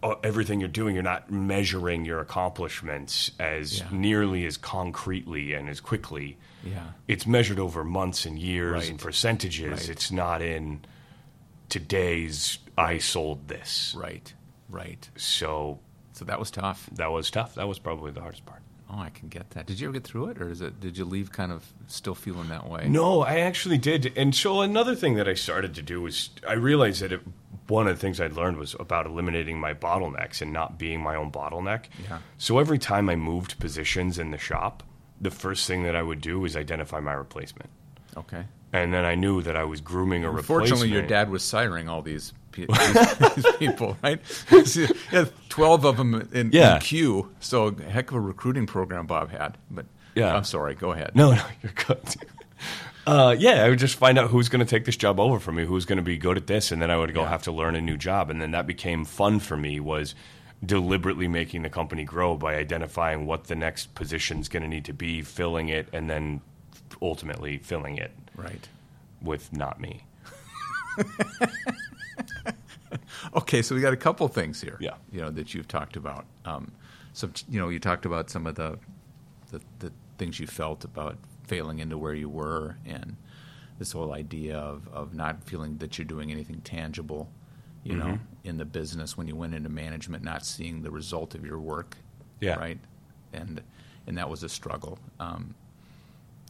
Uh, 0.05 0.15
everything 0.23 0.59
you're 0.59 0.69
doing. 0.69 0.93
You're 0.93 1.03
not 1.03 1.31
measuring 1.31 2.05
your 2.05 2.19
accomplishments 2.19 3.31
as 3.39 3.79
Yeah. 3.79 3.87
nearly 3.91 4.45
as 4.45 4.55
concretely 4.55 5.53
and 5.53 5.67
as 5.67 5.79
quickly. 5.79 6.37
Yeah. 6.63 6.91
It's 7.07 7.25
measured 7.25 7.59
over 7.59 7.83
months 7.83 8.25
and 8.25 8.37
years 8.37 8.73
Right. 8.73 8.89
and 8.91 8.99
percentages. 8.99 9.71
Right. 9.71 9.89
It's 9.89 10.11
not 10.11 10.41
in 10.43 10.85
today's. 11.69 12.59
I 12.77 12.97
sold 12.99 13.47
this. 13.47 13.95
Right. 13.97 14.33
Right. 14.69 15.09
So 15.15 15.79
So 16.13 16.25
that 16.25 16.39
was 16.39 16.51
tough. 16.51 16.89
that 16.93 17.11
was 17.11 17.29
tough. 17.31 17.55
That 17.55 17.67
was 17.67 17.79
probably 17.79 18.11
the 18.11 18.21
hardest 18.21 18.45
part. 18.45 18.61
Oh, 18.89 18.99
I 18.99 19.09
can 19.09 19.29
get 19.29 19.49
that. 19.51 19.65
Did 19.65 19.79
you 19.79 19.87
ever 19.87 19.93
get 19.93 20.03
through 20.03 20.27
it, 20.27 20.39
or 20.39 20.49
is 20.49 20.61
it? 20.61 20.79
Did 20.79 20.95
you 20.95 21.05
leave 21.05 21.31
kind 21.31 21.51
of 21.51 21.73
still 21.87 22.13
feeling 22.13 22.49
that 22.49 22.69
way? 22.69 22.87
No, 22.87 23.21
I 23.23 23.39
actually 23.39 23.79
did. 23.79 24.13
And 24.15 24.35
so 24.35 24.61
another 24.61 24.95
thing 24.95 25.15
that 25.15 25.27
I 25.27 25.33
started 25.33 25.73
to 25.75 25.81
do 25.81 26.01
was 26.03 26.29
I 26.47 26.53
realized 26.53 27.01
that 27.01 27.11
it, 27.11 27.21
one 27.67 27.87
of 27.87 27.95
the 27.95 27.99
things 27.99 28.21
I'd 28.21 28.33
learned 28.33 28.57
was 28.57 28.75
about 28.79 29.05
eliminating 29.05 29.59
my 29.59 29.73
bottlenecks 29.73 30.41
and 30.41 30.53
not 30.53 30.77
being 30.77 31.01
my 31.01 31.15
own 31.15 31.31
bottleneck. 31.31 31.85
Yeah. 32.07 32.19
So 32.37 32.59
every 32.59 32.77
time 32.77 33.09
I 33.09 33.15
moved 33.15 33.59
positions 33.59 34.19
in 34.19 34.31
the 34.31 34.37
shop, 34.37 34.83
the 35.19 35.31
first 35.31 35.67
thing 35.67 35.83
that 35.83 35.95
I 35.95 36.03
would 36.03 36.21
do 36.21 36.45
is 36.45 36.55
identify 36.55 36.99
my 36.99 37.13
replacement. 37.13 37.69
Okay. 38.17 38.45
And 38.73 38.93
then 38.93 39.05
I 39.05 39.15
knew 39.15 39.41
that 39.41 39.55
I 39.55 39.63
was 39.63 39.79
grooming 39.81 40.23
a 40.25 40.29
replacement. 40.29 40.63
Unfortunately, 40.63 40.89
your 40.93 41.07
dad 41.07 41.29
was 41.29 41.43
siring 41.43 41.89
all 41.89 42.01
these, 42.01 42.33
pe- 42.51 42.65
these, 43.35 43.35
these 43.43 43.55
people, 43.57 43.97
right? 44.03 44.19
Twelve 45.49 45.85
of 45.85 45.97
them 45.97 46.27
in, 46.33 46.51
Yeah. 46.51 46.75
in 46.75 46.81
queue. 46.81 47.31
So 47.39 47.67
a 47.67 47.81
heck 47.83 48.09
of 48.11 48.17
a 48.17 48.19
recruiting 48.19 48.65
program 48.67 49.05
Bob 49.07 49.31
had. 49.31 49.57
But 49.71 49.85
Yeah. 50.13 50.35
I'm 50.35 50.43
sorry. 50.43 50.75
Go 50.75 50.91
ahead. 50.91 51.11
No, 51.15 51.31
no, 51.33 51.41
you're 51.63 51.71
good. 51.73 51.99
Uh, 53.07 53.35
yeah, 53.37 53.63
I 53.63 53.69
would 53.69 53.77
just 53.79 53.95
find 53.97 54.17
out 54.17 54.31
who's 54.31 54.49
going 54.49 54.65
to 54.65 54.69
take 54.69 54.85
this 54.85 54.97
job 54.97 55.19
over 55.19 55.39
for 55.39 55.51
me, 55.51 55.63
who's 55.65 55.85
going 55.85 55.97
to 55.97 56.03
be 56.03 56.17
good 56.17 56.37
at 56.37 56.47
this, 56.47 56.71
and 56.71 56.81
then 56.81 56.89
I 56.89 56.97
would 56.97 57.13
go 57.13 57.21
Yeah. 57.21 57.29
have 57.29 57.43
to 57.43 57.51
learn 57.51 57.75
a 57.75 57.81
new 57.81 57.97
job, 57.97 58.29
and 58.31 58.41
then 58.41 58.51
that 58.51 58.65
became 58.65 59.05
fun 59.05 59.39
for 59.39 59.55
me. 59.55 59.79
Was 59.79 60.15
deliberately 60.65 61.27
making 61.27 61.61
the 61.61 61.69
company 61.69 62.03
grow 62.03 62.35
by 62.35 62.55
identifying 62.55 63.27
what 63.27 63.43
the 63.43 63.55
next 63.55 63.93
position's 63.93 64.49
going 64.49 64.63
to 64.63 64.69
need 64.69 64.85
to 64.85 64.93
be, 64.93 65.21
filling 65.21 65.69
it, 65.69 65.87
and 65.93 66.09
then 66.09 66.41
ultimately 67.01 67.57
filling 67.59 67.97
it 67.97 68.11
Right. 68.35 68.67
with 69.21 69.53
not 69.53 69.79
me. 69.79 70.03
Okay, 73.35 73.61
so 73.61 73.75
we 73.75 73.81
got 73.81 73.91
a 73.91 73.97
couple 73.97 74.25
things 74.29 74.61
here. 74.61 74.77
Yeah. 74.79 74.93
You 75.11 75.19
know 75.19 75.29
that 75.31 75.53
you've 75.53 75.67
talked 75.67 75.97
about. 75.97 76.25
Um, 76.45 76.71
so 77.11 77.29
you 77.49 77.59
know 77.59 77.67
you 77.67 77.79
talked 77.79 78.05
about 78.05 78.29
some 78.29 78.47
of 78.47 78.55
the, 78.55 78.79
the 79.51 79.59
the 79.79 79.91
things 80.17 80.39
you 80.39 80.47
felt 80.47 80.85
about 80.85 81.17
failing 81.47 81.79
into 81.79 81.97
where 81.97 82.13
you 82.13 82.29
were, 82.29 82.77
and 82.85 83.15
this 83.79 83.91
whole 83.91 84.13
idea 84.13 84.57
of 84.57 84.87
of 84.93 85.13
not 85.13 85.43
feeling 85.43 85.77
that 85.77 85.97
you're 85.97 86.05
doing 86.05 86.31
anything 86.31 86.61
tangible, 86.61 87.29
you 87.83 87.95
know, 87.95 88.19
in 88.43 88.57
the 88.57 88.65
business 88.65 89.17
when 89.17 89.27
you 89.27 89.35
went 89.35 89.53
into 89.53 89.69
management, 89.69 90.23
not 90.23 90.45
seeing 90.45 90.81
the 90.83 90.91
result 90.91 91.35
of 91.35 91.45
your 91.45 91.59
work. 91.59 91.97
Yeah. 92.39 92.55
Right. 92.55 92.79
And 93.33 93.61
and 94.07 94.17
that 94.17 94.29
was 94.29 94.43
a 94.43 94.49
struggle. 94.49 94.99
Um, 95.19 95.55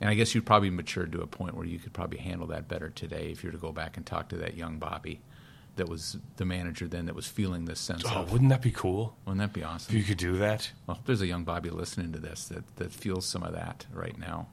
and 0.02 0.10
I 0.10 0.14
guess 0.14 0.36
you'd 0.36 0.46
probably 0.46 0.70
matured 0.70 1.14
to 1.14 1.22
a 1.22 1.28
point 1.28 1.56
where 1.56 1.66
you 1.66 1.80
could 1.80 1.94
probably 1.94 2.18
handle 2.20 2.48
that 2.48 2.68
better 2.68 2.90
today 2.90 3.30
if 3.32 3.44
you 3.44 3.48
were 3.48 3.54
to 3.54 3.58
go 3.58 3.72
back 3.72 3.96
and 3.96 4.06
talk 4.06 4.28
to 4.30 4.36
that 4.38 4.56
young 4.58 4.78
Bobby 4.78 5.22
that 5.78 5.88
was 5.90 6.18
the 6.38 6.44
manager 6.46 6.88
then 6.88 7.06
that 7.06 7.16
was 7.16 7.28
feeling 7.28 7.64
this 7.66 7.80
sense 7.80 8.04
Oh, 8.06 8.20
of 8.22 8.32
wouldn't 8.32 8.50
that 8.50 8.62
be 8.62 8.72
cool 8.72 9.16
wouldn't 9.26 9.40
that 9.40 9.54
be 9.54 9.64
awesome? 9.64 9.94
if 9.94 9.98
you 9.98 10.04
could 10.06 10.18
do 10.18 10.38
that? 10.38 10.70
Well, 10.86 11.00
there's 11.06 11.22
a 11.22 11.28
young 11.28 11.44
Bobby 11.46 11.70
listening 11.70 12.12
to 12.14 12.20
this 12.20 12.46
that, 12.50 12.64
that 12.76 12.92
feels 12.92 13.26
some 13.26 13.42
of 13.44 13.54
that 13.54 13.86
right 13.94 14.18
now. 14.18 14.48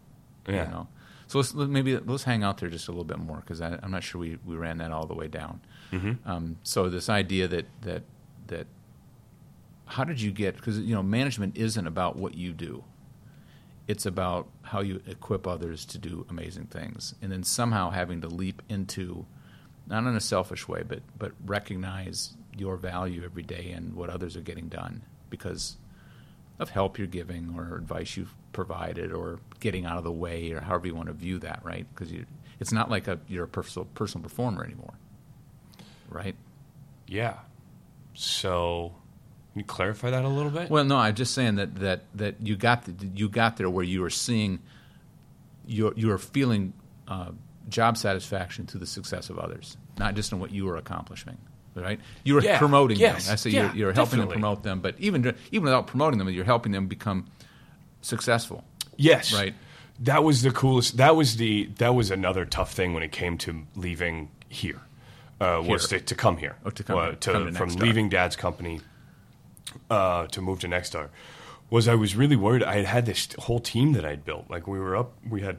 Yeah. 0.46 0.64
You 0.64 0.70
know? 0.70 0.88
So 1.26 1.38
let's 1.38 1.55
let- 1.55 1.70
maybe 1.70 1.96
let's 1.96 2.24
hang 2.24 2.42
out 2.42 2.59
there 2.59 2.68
just 2.68 2.88
a 2.88 2.90
little 2.90 3.05
bit 3.05 3.18
more 3.18 3.38
because 3.38 3.61
I'm 3.61 3.90
not 3.90 4.02
sure 4.02 4.20
we, 4.20 4.38
we 4.44 4.55
ran 4.55 4.78
that 4.78 4.92
all 4.92 5.07
the 5.07 5.14
way 5.14 5.28
down. 5.28 5.61
Mm-hmm. 5.90 6.28
Um, 6.28 6.57
so 6.62 6.88
this 6.88 7.09
idea 7.09 7.48
that 7.48 7.66
that 7.83 8.02
that 8.48 8.66
how 9.87 10.05
did 10.05 10.20
you 10.20 10.31
get 10.31 10.57
because 10.57 10.78
you 10.78 10.94
know 10.94 11.02
management 11.02 11.57
isn't 11.57 11.87
about 11.87 12.16
what 12.16 12.35
you 12.35 12.52
do. 12.52 12.85
It's 13.88 14.07
about 14.07 14.48
how 14.62 14.81
you 14.81 15.02
equip 15.07 15.46
others 15.46 15.85
to 15.87 15.98
do 15.98 16.24
amazing 16.31 16.66
things, 16.66 17.14
and 17.20 17.33
then 17.33 17.42
somehow 17.42 17.90
having 17.90 18.20
to 18.20 18.28
leap 18.28 18.62
into, 18.68 19.26
not 19.87 20.05
in 20.05 20.14
a 20.14 20.20
selfish 20.20 20.68
way, 20.68 20.83
but 20.87 21.00
but 21.18 21.33
recognize 21.44 22.35
your 22.57 22.76
value 22.76 23.22
every 23.24 23.42
day 23.42 23.72
and 23.74 23.94
what 23.94 24.11
others 24.11 24.37
are 24.37 24.40
getting 24.42 24.68
done 24.68 25.02
because 25.31 25.78
of 26.59 26.70
help 26.70 26.98
you're 26.98 27.07
giving 27.07 27.55
or 27.57 27.76
advice 27.76 28.16
you've 28.16 28.35
provided 28.52 29.12
or 29.12 29.38
getting 29.60 29.86
out 29.86 29.98
of 29.98 30.04
the 30.04 30.12
way 30.12 30.52
or 30.52 30.60
however 30.60 30.86
you 30.86 30.94
want 30.94 31.08
to 31.08 31.12
view 31.14 31.38
that, 31.40 31.60
right? 31.64 31.86
Because 31.94 32.12
you, 32.12 32.26
it's 32.60 32.72
not 32.72 32.90
like 32.90 33.08
a, 33.08 33.18
you're 33.28 33.44
a 33.44 33.48
personal, 33.48 33.86
personal 33.94 34.22
performer 34.22 34.64
anymore, 34.64 34.94
right? 36.08 36.34
Yeah. 37.06 37.36
So, 38.14 38.92
can 39.52 39.60
you 39.60 39.64
clarify 39.64 40.10
that 40.10 40.24
a 40.24 40.28
little 40.28 40.50
bit? 40.50 40.70
Well, 40.70 40.84
no, 40.84 40.96
I'm 40.96 41.14
just 41.14 41.34
saying 41.34 41.56
that 41.56 41.76
that 41.76 42.04
that 42.14 42.36
you 42.42 42.56
got 42.56 42.84
the, 42.84 43.06
you 43.14 43.28
got 43.28 43.56
there 43.56 43.70
where 43.70 43.84
you 43.84 44.00
were 44.02 44.10
seeing 44.10 44.60
you're 45.66 45.92
you're 45.96 46.18
feeling 46.18 46.72
uh, 47.08 47.30
job 47.68 47.96
satisfaction 47.96 48.66
through 48.66 48.80
the 48.80 48.86
success 48.86 49.30
of 49.30 49.38
others, 49.38 49.76
not 49.98 50.14
just 50.14 50.32
in 50.32 50.40
what 50.40 50.50
you 50.50 50.64
were 50.66 50.76
accomplishing. 50.76 51.38
Right? 51.74 52.00
You 52.22 52.34
were 52.34 52.42
Yeah, 52.42 52.58
promoting 52.58 52.98
yes, 52.98 53.24
them. 53.24 53.32
I 53.32 53.36
say 53.36 53.48
yeah, 53.50 53.68
you're, 53.68 53.74
you're 53.76 53.92
helping 53.94 54.18
definitely. 54.18 54.34
them 54.34 54.40
promote 54.42 54.62
them, 54.62 54.80
but 54.80 54.94
even 54.98 55.34
even 55.52 55.64
without 55.64 55.86
promoting 55.86 56.18
them, 56.18 56.28
you're 56.28 56.44
helping 56.44 56.72
them 56.72 56.86
become 56.86 57.28
successful. 58.02 58.64
Yes. 58.96 59.32
Right. 59.32 59.54
That 60.00 60.22
was 60.24 60.42
the 60.42 60.50
coolest. 60.50 60.96
That 60.98 61.16
was 61.16 61.36
the. 61.36 61.66
That 61.78 61.94
was 61.94 62.10
another 62.10 62.44
tough 62.44 62.72
thing 62.72 62.92
when 62.94 63.02
it 63.02 63.12
came 63.12 63.38
to 63.38 63.62
leaving 63.76 64.30
here. 64.48 64.80
Uh, 65.40 65.62
was 65.66 65.88
to, 65.88 65.98
to 66.00 66.14
come 66.14 66.36
here. 66.36 66.56
Oh, 66.64 66.70
to 66.70 66.84
come 66.84 66.98
Uh, 66.98 67.04
here. 67.06 67.14
to, 67.14 67.32
Come 67.32 67.46
to 67.46 67.52
from 67.52 67.68
leaving 67.70 68.08
Dad's 68.08 68.36
company 68.36 68.80
uh, 69.90 70.26
to 70.28 70.40
move 70.40 70.60
to 70.60 70.68
Nexstar. 70.68 71.08
Was 71.70 71.88
I 71.88 71.94
was 71.94 72.14
really 72.14 72.36
worried. 72.36 72.62
I 72.62 72.74
had 72.76 72.84
had 72.84 73.06
this 73.06 73.28
whole 73.38 73.58
team 73.58 73.92
that 73.94 74.04
I'd 74.04 74.24
built. 74.24 74.50
Like 74.50 74.66
we 74.66 74.78
were 74.78 74.96
up. 74.96 75.14
We 75.28 75.40
had 75.40 75.58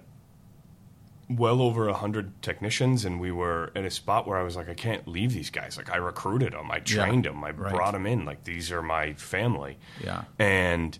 well 1.29 1.61
over 1.61 1.87
a 1.87 1.93
hundred 1.93 2.41
technicians, 2.41 3.05
and 3.05 3.19
we 3.19 3.31
were 3.31 3.71
in 3.75 3.85
a 3.85 3.89
spot 3.89 4.27
where 4.27 4.37
I 4.37 4.43
was 4.43 4.55
like, 4.55 4.69
I 4.69 4.73
can't 4.73 5.07
leave 5.07 5.33
these 5.33 5.49
guys. 5.49 5.77
Like 5.77 5.89
I 5.91 5.97
recruited 5.97 6.53
them, 6.53 6.69
I 6.69 6.79
trained 6.79 7.25
them, 7.25 7.43
I 7.43 7.51
right. 7.51 7.73
brought 7.73 7.93
them 7.93 8.05
in. 8.05 8.25
Like 8.25 8.43
these 8.43 8.71
are 8.71 8.81
my 8.81 9.13
family. 9.13 9.77
Yeah. 10.03 10.23
And 10.37 10.97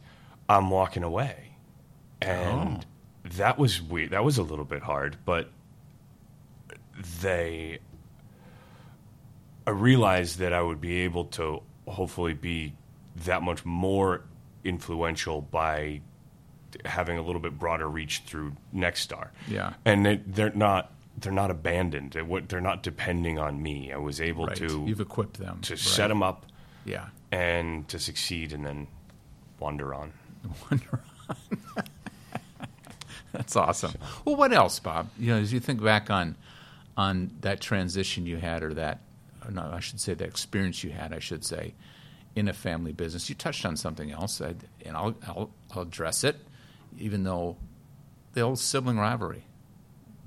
I'm 0.49 0.69
walking 0.69 1.03
away, 1.03 1.55
and 2.21 2.77
Oh. 2.77 3.29
that 3.37 3.57
was 3.57 3.81
weird. 3.81 4.11
That 4.11 4.23
was 4.23 4.37
a 4.37 4.43
little 4.43 4.65
bit 4.65 4.83
hard, 4.83 5.17
but 5.25 5.49
they. 7.21 7.79
I 9.65 9.69
realized 9.71 10.39
that 10.39 10.51
I 10.53 10.61
would 10.61 10.81
be 10.81 11.01
able 11.01 11.25
to 11.25 11.61
hopefully 11.87 12.33
be 12.33 12.73
that 13.25 13.41
much 13.41 13.63
more 13.63 14.23
influential 14.65 15.41
by 15.41 16.01
having 16.85 17.17
a 17.17 17.21
little 17.21 17.39
bit 17.41 17.57
broader 17.57 17.87
reach 17.87 18.23
through 18.25 18.53
Nexstar. 18.75 19.29
Yeah. 19.47 19.73
and 19.85 20.05
they, 20.05 20.15
they're 20.25 20.49
not 20.51 20.91
they're 21.17 21.31
not 21.31 21.51
abandoned. 21.51 22.11
They're 22.47 22.59
not 22.61 22.81
depending 22.83 23.37
on 23.37 23.61
me. 23.61 23.93
I 23.93 23.97
was 23.97 24.19
able 24.19 24.47
Right. 24.47 24.57
to 24.57 24.83
You've 24.87 24.99
equipped 24.99 25.37
them 25.37 25.59
to 25.61 25.73
right. 25.73 25.79
set 25.79 26.07
them 26.07 26.23
up 26.23 26.47
Yeah. 26.85 27.05
and 27.31 27.87
to 27.89 27.99
succeed, 27.99 28.51
and 28.51 28.65
then 28.65 28.87
wander 29.59 29.93
on. 29.93 30.11
Wonder 30.69 30.99
That's 33.31 33.55
awesome. 33.55 33.93
Well, 34.25 34.35
what 34.35 34.53
else, 34.53 34.79
Bob? 34.79 35.09
You 35.17 35.33
know, 35.33 35.39
as 35.39 35.51
you 35.51 35.59
think 35.59 35.83
back 35.83 36.09
on 36.11 36.35
on 36.95 37.31
that 37.41 37.59
transition 37.59 38.27
you 38.27 38.37
had, 38.37 38.61
or 38.61 38.73
that, 38.75 38.99
or 39.43 39.49
no, 39.51 39.71
I 39.73 39.79
should 39.79 39.99
say, 39.99 40.13
that 40.13 40.27
experience 40.27 40.83
you 40.83 40.91
had, 40.91 41.11
I 41.11 41.17
should 41.17 41.43
say, 41.43 41.73
in 42.35 42.47
a 42.47 42.53
family 42.53 42.91
business, 42.91 43.29
you 43.29 43.35
touched 43.35 43.65
on 43.65 43.75
something 43.75 44.11
else, 44.11 44.39
I, 44.39 44.53
and 44.85 44.95
I'll, 44.95 45.15
I'll 45.27 45.49
I'll 45.73 45.81
address 45.81 46.23
it, 46.23 46.35
even 46.99 47.23
though 47.23 47.57
the 48.33 48.41
old 48.41 48.59
sibling 48.59 48.99
rivalry, 48.99 49.43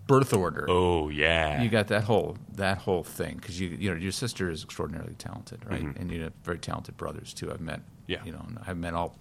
birth 0.09 0.33
order. 0.35 0.67
Oh 0.69 1.09
yeah, 1.09 1.63
You 1.63 1.69
got 1.69 1.87
that 1.89 2.03
whole 2.03 2.37
that 2.57 2.79
whole 2.79 3.05
thing 3.05 3.37
because 3.37 3.61
you 3.61 3.69
you 3.69 3.91
know 3.91 3.97
your 3.97 4.11
sister 4.13 4.51
is 4.51 4.65
extraordinarily 4.65 5.15
talented, 5.15 5.61
right? 5.71 5.83
And 5.97 6.11
you 6.11 6.25
have 6.25 6.33
very 6.43 6.59
talented 6.59 6.97
brothers 6.97 7.33
too. 7.33 7.53
I've 7.53 7.61
met, 7.61 7.79
Mm-hmm. 7.79 8.13
Yeah. 8.13 8.25
you 8.25 8.33
know, 8.33 8.45
I've 8.67 8.77
met 8.79 8.95
all 8.95 9.17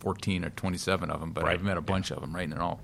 fourteen 0.00 0.44
or 0.44 0.50
twenty 0.50 0.78
seven 0.78 1.10
of 1.10 1.20
them, 1.20 1.32
but 1.32 1.44
Right, 1.44 1.54
I've 1.54 1.62
met 1.62 1.76
a 1.76 1.82
bunch 1.82 2.10
of 2.10 2.20
them, 2.20 2.34
right? 2.34 2.44
And 2.44 2.52
they're 2.52 2.62
all 2.62 2.80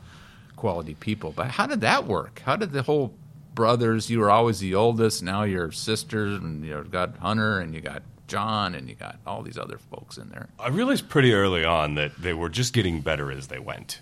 quality 0.57 0.95
people. 0.95 1.33
But 1.35 1.49
how 1.53 1.67
did 1.67 1.81
that 1.83 2.07
work? 2.07 2.43
How 2.45 2.57
did 2.57 2.73
the 2.73 2.83
whole 2.83 3.15
brothers? 3.55 4.11
You 4.11 4.21
were 4.21 4.31
always 4.31 4.61
the 4.61 4.75
oldest. 4.75 5.23
Now 5.23 5.43
you're 5.45 5.73
sisters, 5.73 6.39
and 6.41 6.65
you've 6.65 6.91
got 6.91 7.17
Hunter, 7.19 7.59
and 7.61 7.75
you 7.75 7.81
got 7.81 8.03
John, 8.29 8.75
and 8.75 8.89
you 8.89 8.95
got 8.95 9.19
all 9.27 9.43
these 9.43 9.59
other 9.59 9.79
folks 9.79 10.17
in 10.17 10.31
there. 10.31 10.49
I 10.59 10.69
realized 10.69 11.09
pretty 11.09 11.35
early 11.35 11.65
on 11.65 11.97
that 11.97 12.17
they 12.21 12.33
were 12.33 12.49
just 12.49 12.73
getting 12.73 13.01
better 13.01 13.31
as 13.31 13.49
they 13.49 13.59
went. 13.59 14.01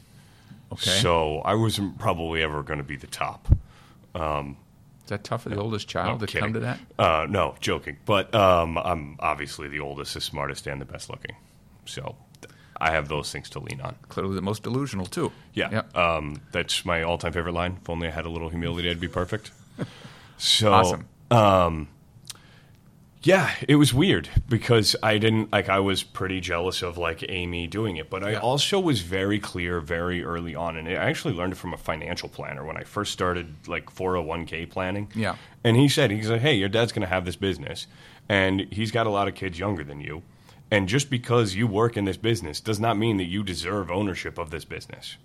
Okay, 0.72 0.98
So 1.00 1.38
I 1.40 1.54
wasn't 1.54 1.98
probably 1.98 2.42
ever 2.42 2.62
going 2.62 2.78
to 2.78 2.84
be 2.84 2.94
the 2.96 3.08
top. 3.08 3.48
is 4.14 5.08
that 5.08 5.24
tough 5.24 5.42
for 5.42 5.48
the 5.48 5.56
oldest 5.58 5.88
child 5.88 6.20
No, 6.20 6.26
to 6.26 6.38
come 6.38 6.52
to 6.52 6.60
that? 6.60 6.78
Uh, 6.96 7.26
no, 7.28 7.56
joking. 7.60 7.96
But 8.06 8.32
um, 8.34 8.78
I'm 8.78 9.16
obviously 9.18 9.66
the 9.66 9.80
oldest, 9.80 10.14
the 10.14 10.20
smartest, 10.20 10.68
and 10.68 10.80
the 10.80 10.84
best 10.84 11.10
looking. 11.10 11.34
So 11.86 12.14
I 12.80 12.90
have 12.92 13.08
those 13.08 13.30
things 13.30 13.50
to 13.50 13.58
lean 13.60 13.80
on. 13.80 13.94
Clearly, 14.08 14.34
the 14.34 14.42
most 14.42 14.62
delusional 14.62 15.06
too. 15.06 15.30
Yeah. 15.54 15.82
Um, 15.94 16.40
that's 16.52 16.84
my 16.84 17.02
all 17.02 17.18
time 17.18 17.32
favorite 17.32 17.52
line. 17.52 17.78
If 17.82 17.90
only 17.90 18.08
I 18.08 18.10
had 18.10 18.24
a 18.26 18.30
little 18.30 18.48
humility, 18.48 18.88
I'd 18.90 19.00
be 19.00 19.08
perfect. 19.08 19.50
So 20.42 20.72
awesome. 20.72 21.88
Yeah, 23.22 23.50
it 23.68 23.74
was 23.74 23.92
weird 23.92 24.30
because 24.48 24.96
I 25.02 25.18
didn't 25.18 25.52
like 25.52 25.68
I 25.68 25.78
was 25.80 26.02
pretty 26.02 26.40
jealous 26.40 26.80
of 26.80 26.96
like 26.96 27.22
Amy 27.28 27.66
doing 27.66 27.98
it, 27.98 28.08
but 28.08 28.24
I 28.24 28.30
Yeah. 28.32 28.38
also 28.38 28.80
was 28.80 29.02
very 29.02 29.38
clear 29.38 29.78
very 29.80 30.24
early 30.24 30.54
on 30.54 30.78
and 30.78 30.88
I 30.88 30.92
actually 30.92 31.34
learned 31.34 31.52
it 31.52 31.56
from 31.56 31.74
a 31.74 31.76
financial 31.76 32.30
planner 32.30 32.64
when 32.64 32.78
I 32.78 32.84
first 32.84 33.12
started 33.12 33.54
like 33.68 33.94
401k 33.94 34.70
planning. 34.70 35.08
Yeah. 35.14 35.36
And 35.62 35.76
he 35.76 35.86
said 35.90 36.10
he's 36.10 36.30
like, 36.30 36.40
"Hey, 36.40 36.54
your 36.54 36.70
dad's 36.70 36.92
going 36.92 37.02
to 37.02 37.08
have 37.08 37.26
this 37.26 37.36
business 37.36 37.86
and 38.30 38.62
he's 38.70 38.90
got 38.90 39.06
a 39.06 39.10
lot 39.10 39.28
of 39.28 39.34
kids 39.34 39.58
younger 39.58 39.84
than 39.84 40.00
you. 40.00 40.22
And 40.70 40.88
just 40.88 41.10
because 41.10 41.54
you 41.54 41.66
work 41.66 41.96
in 41.96 42.04
this 42.04 42.16
business 42.16 42.60
does 42.60 42.78
not 42.78 42.96
mean 42.96 43.16
that 43.16 43.24
you 43.24 43.42
deserve 43.42 43.90
ownership 43.90 44.38
of 44.38 44.50
this 44.50 44.64
business. 44.64 45.16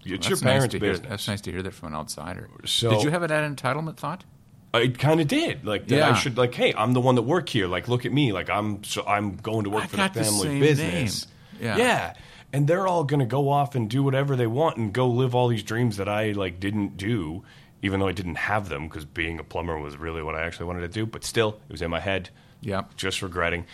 It's 0.00 0.06
your 0.08 0.18
That's 0.18 0.30
nice 0.42 0.52
parents' 0.52 0.72
hear. 0.74 0.80
business." 0.80 1.08
That's 1.08 1.28
nice 1.28 1.40
to 1.42 1.50
hear 1.52 1.62
that 1.62 1.72
from 1.74 1.88
an 1.88 1.94
outsider. 1.98 2.48
So- 2.64 2.90
Did 2.90 3.02
you 3.04 3.10
have 3.10 3.26
that 3.26 3.30
entitlement 3.56 3.96
thought? 3.96 4.24
I 4.72 4.88
kind 4.88 5.20
of 5.20 5.28
did. 5.28 5.64
Like 5.64 5.86
that 5.88 6.02
I 6.02 6.14
should 6.14 6.36
like, 6.36 6.52
hey, 6.54 6.74
I'm 6.76 6.92
the 6.94 7.00
one 7.00 7.14
that 7.14 7.22
work 7.22 7.48
here. 7.48 7.68
Like, 7.68 7.86
look 7.88 8.04
at 8.04 8.12
me. 8.12 8.32
Like 8.32 8.50
I'm 8.50 8.82
so 8.82 9.04
I'm 9.06 9.36
going 9.36 9.64
to 9.64 9.70
work 9.70 9.84
I 9.84 9.86
for 9.86 9.96
the 9.96 10.08
the 10.08 10.24
family 10.24 10.42
same 10.48 10.60
business. 10.60 11.26
name. 11.26 11.32
Yeah. 11.62 11.76
yeah. 11.76 12.14
And 12.52 12.66
they're 12.66 12.86
all 12.86 13.04
going 13.04 13.20
to 13.20 13.26
go 13.26 13.48
off 13.50 13.74
and 13.76 13.88
do 13.88 14.02
whatever 14.02 14.34
they 14.36 14.46
want 14.48 14.76
and 14.76 14.92
go 14.92 15.08
live 15.08 15.34
all 15.34 15.46
these 15.48 15.62
dreams 15.62 15.96
that 15.98 16.08
I 16.08 16.32
like 16.32 16.58
didn't 16.60 16.96
do, 16.96 17.44
even 17.82 18.00
though 18.00 18.08
I 18.08 18.12
didn't 18.12 18.34
have 18.36 18.68
them 18.68 18.88
because 18.88 19.04
being 19.04 19.38
a 19.38 19.44
plumber 19.44 19.78
was 19.78 19.96
really 19.96 20.22
what 20.22 20.34
I 20.34 20.42
actually 20.44 20.66
wanted 20.66 20.80
to 20.80 20.88
do. 20.88 21.06
But 21.06 21.24
still, 21.24 21.60
it 21.68 21.72
was 21.72 21.80
in 21.82 21.90
my 21.90 22.00
head. 22.00 22.30
Yeah. 22.60 22.82
Just 22.96 23.22
regretting. 23.22 23.66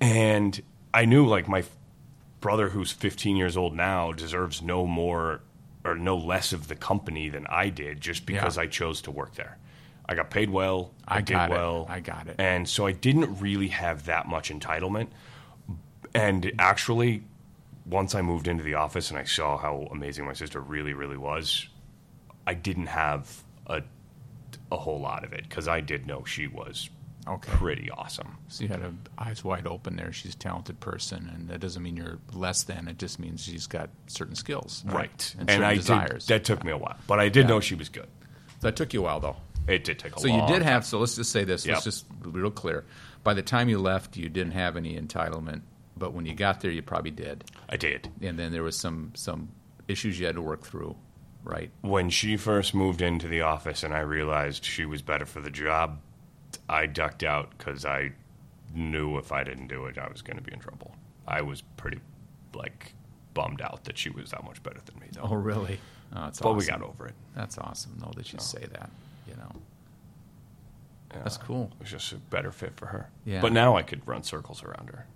And 0.00 0.60
I 0.94 1.04
knew 1.04 1.26
like 1.26 1.48
my 1.48 1.64
brother, 2.40 2.68
who's 2.68 2.92
15 2.92 3.36
years 3.36 3.56
old 3.56 3.74
now, 3.74 4.12
deserves 4.12 4.62
no 4.62 4.86
more 4.86 5.40
or 5.84 5.94
no 5.96 6.16
less 6.16 6.52
of 6.52 6.68
the 6.68 6.76
company 6.76 7.28
than 7.28 7.46
I 7.48 7.68
did 7.70 8.00
just 8.00 8.26
because 8.26 8.56
Yeah. 8.56 8.62
I 8.62 8.66
chose 8.66 9.00
to 9.02 9.10
work 9.10 9.34
there. 9.34 9.58
I 10.08 10.14
got 10.14 10.30
paid 10.30 10.50
well. 10.50 10.92
I, 11.06 11.18
I 11.18 11.20
did 11.20 11.34
got 11.34 11.50
it. 11.50 11.54
well. 11.54 11.86
I 11.88 12.00
got 12.00 12.28
it. 12.28 12.36
And 12.38 12.68
so 12.68 12.86
I 12.86 12.92
didn't 12.92 13.40
really 13.40 13.68
have 13.68 14.06
that 14.06 14.26
much 14.26 14.50
entitlement. 14.50 15.08
And 16.14 16.50
actually, 16.58 17.24
once 17.84 18.14
I 18.14 18.22
moved 18.22 18.48
into 18.48 18.62
the 18.64 18.74
office 18.74 19.10
and 19.10 19.18
I 19.18 19.24
saw 19.24 19.58
how 19.58 19.88
amazing 19.90 20.24
my 20.24 20.32
sister 20.32 20.60
really, 20.60 20.94
really 20.94 21.16
was, 21.18 21.68
I 22.46 22.54
didn't 22.54 22.86
have 22.86 23.42
a, 23.66 23.82
a 24.72 24.76
whole 24.76 25.00
lot 25.00 25.24
of 25.24 25.32
it 25.32 25.42
because 25.48 25.68
I 25.68 25.80
did 25.80 26.06
know 26.06 26.24
she 26.24 26.46
was 26.46 26.88
Okay. 27.28 27.52
pretty 27.52 27.90
awesome. 27.90 28.38
So 28.48 28.62
you 28.64 28.68
had 28.68 28.80
a 28.80 28.92
eyes 29.18 29.44
wide 29.44 29.66
open 29.66 29.96
there. 29.96 30.12
She's 30.12 30.34
a 30.34 30.38
talented 30.38 30.80
person, 30.80 31.30
and 31.34 31.48
that 31.48 31.60
doesn't 31.60 31.82
mean 31.82 31.96
you're 31.96 32.18
less 32.32 32.62
than. 32.62 32.88
It 32.88 32.98
just 32.98 33.18
means 33.18 33.44
she's 33.44 33.66
got 33.66 33.90
certain 34.06 34.34
skills, 34.34 34.82
Right. 34.86 35.34
And, 35.38 35.48
And, 35.48 35.50
certain 35.50 35.64
I 35.64 35.74
desires. 35.74 36.26
did, 36.26 36.34
that 36.34 36.44
took 36.44 36.64
me 36.64 36.72
a 36.72 36.76
while, 36.78 36.96
but 37.06 37.20
I 37.20 37.28
did 37.28 37.42
Yeah. 37.42 37.48
know 37.48 37.60
she 37.60 37.74
was 37.74 37.88
good. 37.88 38.08
that 38.60 38.74
took 38.76 38.92
you 38.92 39.00
a 39.00 39.04
while, 39.04 39.20
though. 39.20 39.36
it 39.68 39.84
did 39.84 39.98
take 39.98 40.12
a 40.12 40.14
while. 40.16 40.22
So 40.22 40.28
you 40.28 40.46
did 40.52 40.62
have. 40.62 40.84
So 40.86 40.98
let's 40.98 41.14
just 41.16 41.30
say 41.30 41.44
this. 41.44 41.64
Yep. 41.66 41.74
Let's 41.74 41.84
just 41.84 42.22
be 42.22 42.30
real 42.30 42.50
clear. 42.50 42.84
By 43.22 43.34
the 43.34 43.42
time 43.42 43.68
you 43.68 43.78
left, 43.78 44.16
you 44.16 44.28
didn't 44.28 44.52
have 44.54 44.76
any 44.76 44.98
entitlement, 44.98 45.60
but 45.96 46.12
when 46.14 46.24
you 46.26 46.34
got 46.34 46.60
there, 46.60 46.70
you 46.70 46.80
probably 46.82 47.10
did. 47.10 47.44
I 47.68 47.76
did. 47.76 48.10
And 48.22 48.38
then 48.38 48.50
there 48.52 48.62
was 48.62 48.76
some 48.76 49.12
some 49.14 49.50
issues 49.86 50.18
you 50.18 50.26
had 50.26 50.34
to 50.36 50.42
work 50.42 50.62
through, 50.64 50.96
right? 51.44 51.70
When 51.82 52.08
she 52.10 52.36
first 52.36 52.74
moved 52.74 53.00
into 53.02 53.28
the 53.28 53.42
office 53.42 53.82
and 53.82 53.92
I 53.94 54.00
realized 54.00 54.64
she 54.64 54.84
was 54.86 55.02
better 55.02 55.26
for 55.26 55.40
the 55.40 55.50
job, 55.50 56.00
I 56.68 56.86
ducked 56.86 57.22
out 57.22 57.50
because 57.56 57.84
I 57.84 58.12
knew 58.74 59.18
if 59.18 59.32
I 59.32 59.44
didn't 59.44 59.68
do 59.68 59.86
it, 59.86 59.98
I 59.98 60.08
was 60.10 60.22
going 60.22 60.36
to 60.36 60.42
be 60.42 60.52
in 60.52 60.58
trouble. 60.58 60.94
I 61.26 61.42
was 61.42 61.62
pretty, 61.76 62.00
like, 62.54 62.92
bummed 63.34 63.60
out 63.62 63.84
that 63.84 63.98
she 63.98 64.10
was 64.10 64.30
that 64.30 64.44
much 64.44 64.62
better 64.62 64.80
than 64.84 64.98
me, 65.00 65.06
though. 65.12 65.28
Oh, 65.30 65.34
really? 65.34 65.80
Oh, 66.14 66.24
that's 66.24 66.40
but 66.40 66.50
awesome. 66.50 66.58
we 66.58 66.66
got 66.66 66.82
over 66.82 67.06
it. 67.06 67.14
That's 67.34 67.58
awesome. 67.58 67.94
though 67.98 68.12
that 68.16 68.32
you 68.32 68.38
oh. 68.40 68.42
say 68.42 68.66
that. 68.72 68.90
You 69.26 69.34
know. 69.36 69.52
Yeah. 71.12 71.22
That's 71.22 71.38
cool. 71.38 71.70
It 71.78 71.80
was 71.80 71.90
just 71.90 72.12
a 72.12 72.16
better 72.16 72.50
fit 72.52 72.74
for 72.76 72.86
her. 72.86 73.08
Yeah. 73.24 73.40
But 73.40 73.52
now 73.52 73.76
I 73.76 73.82
could 73.82 74.06
run 74.06 74.22
circles 74.22 74.62
around 74.62 74.90
her. 74.90 75.06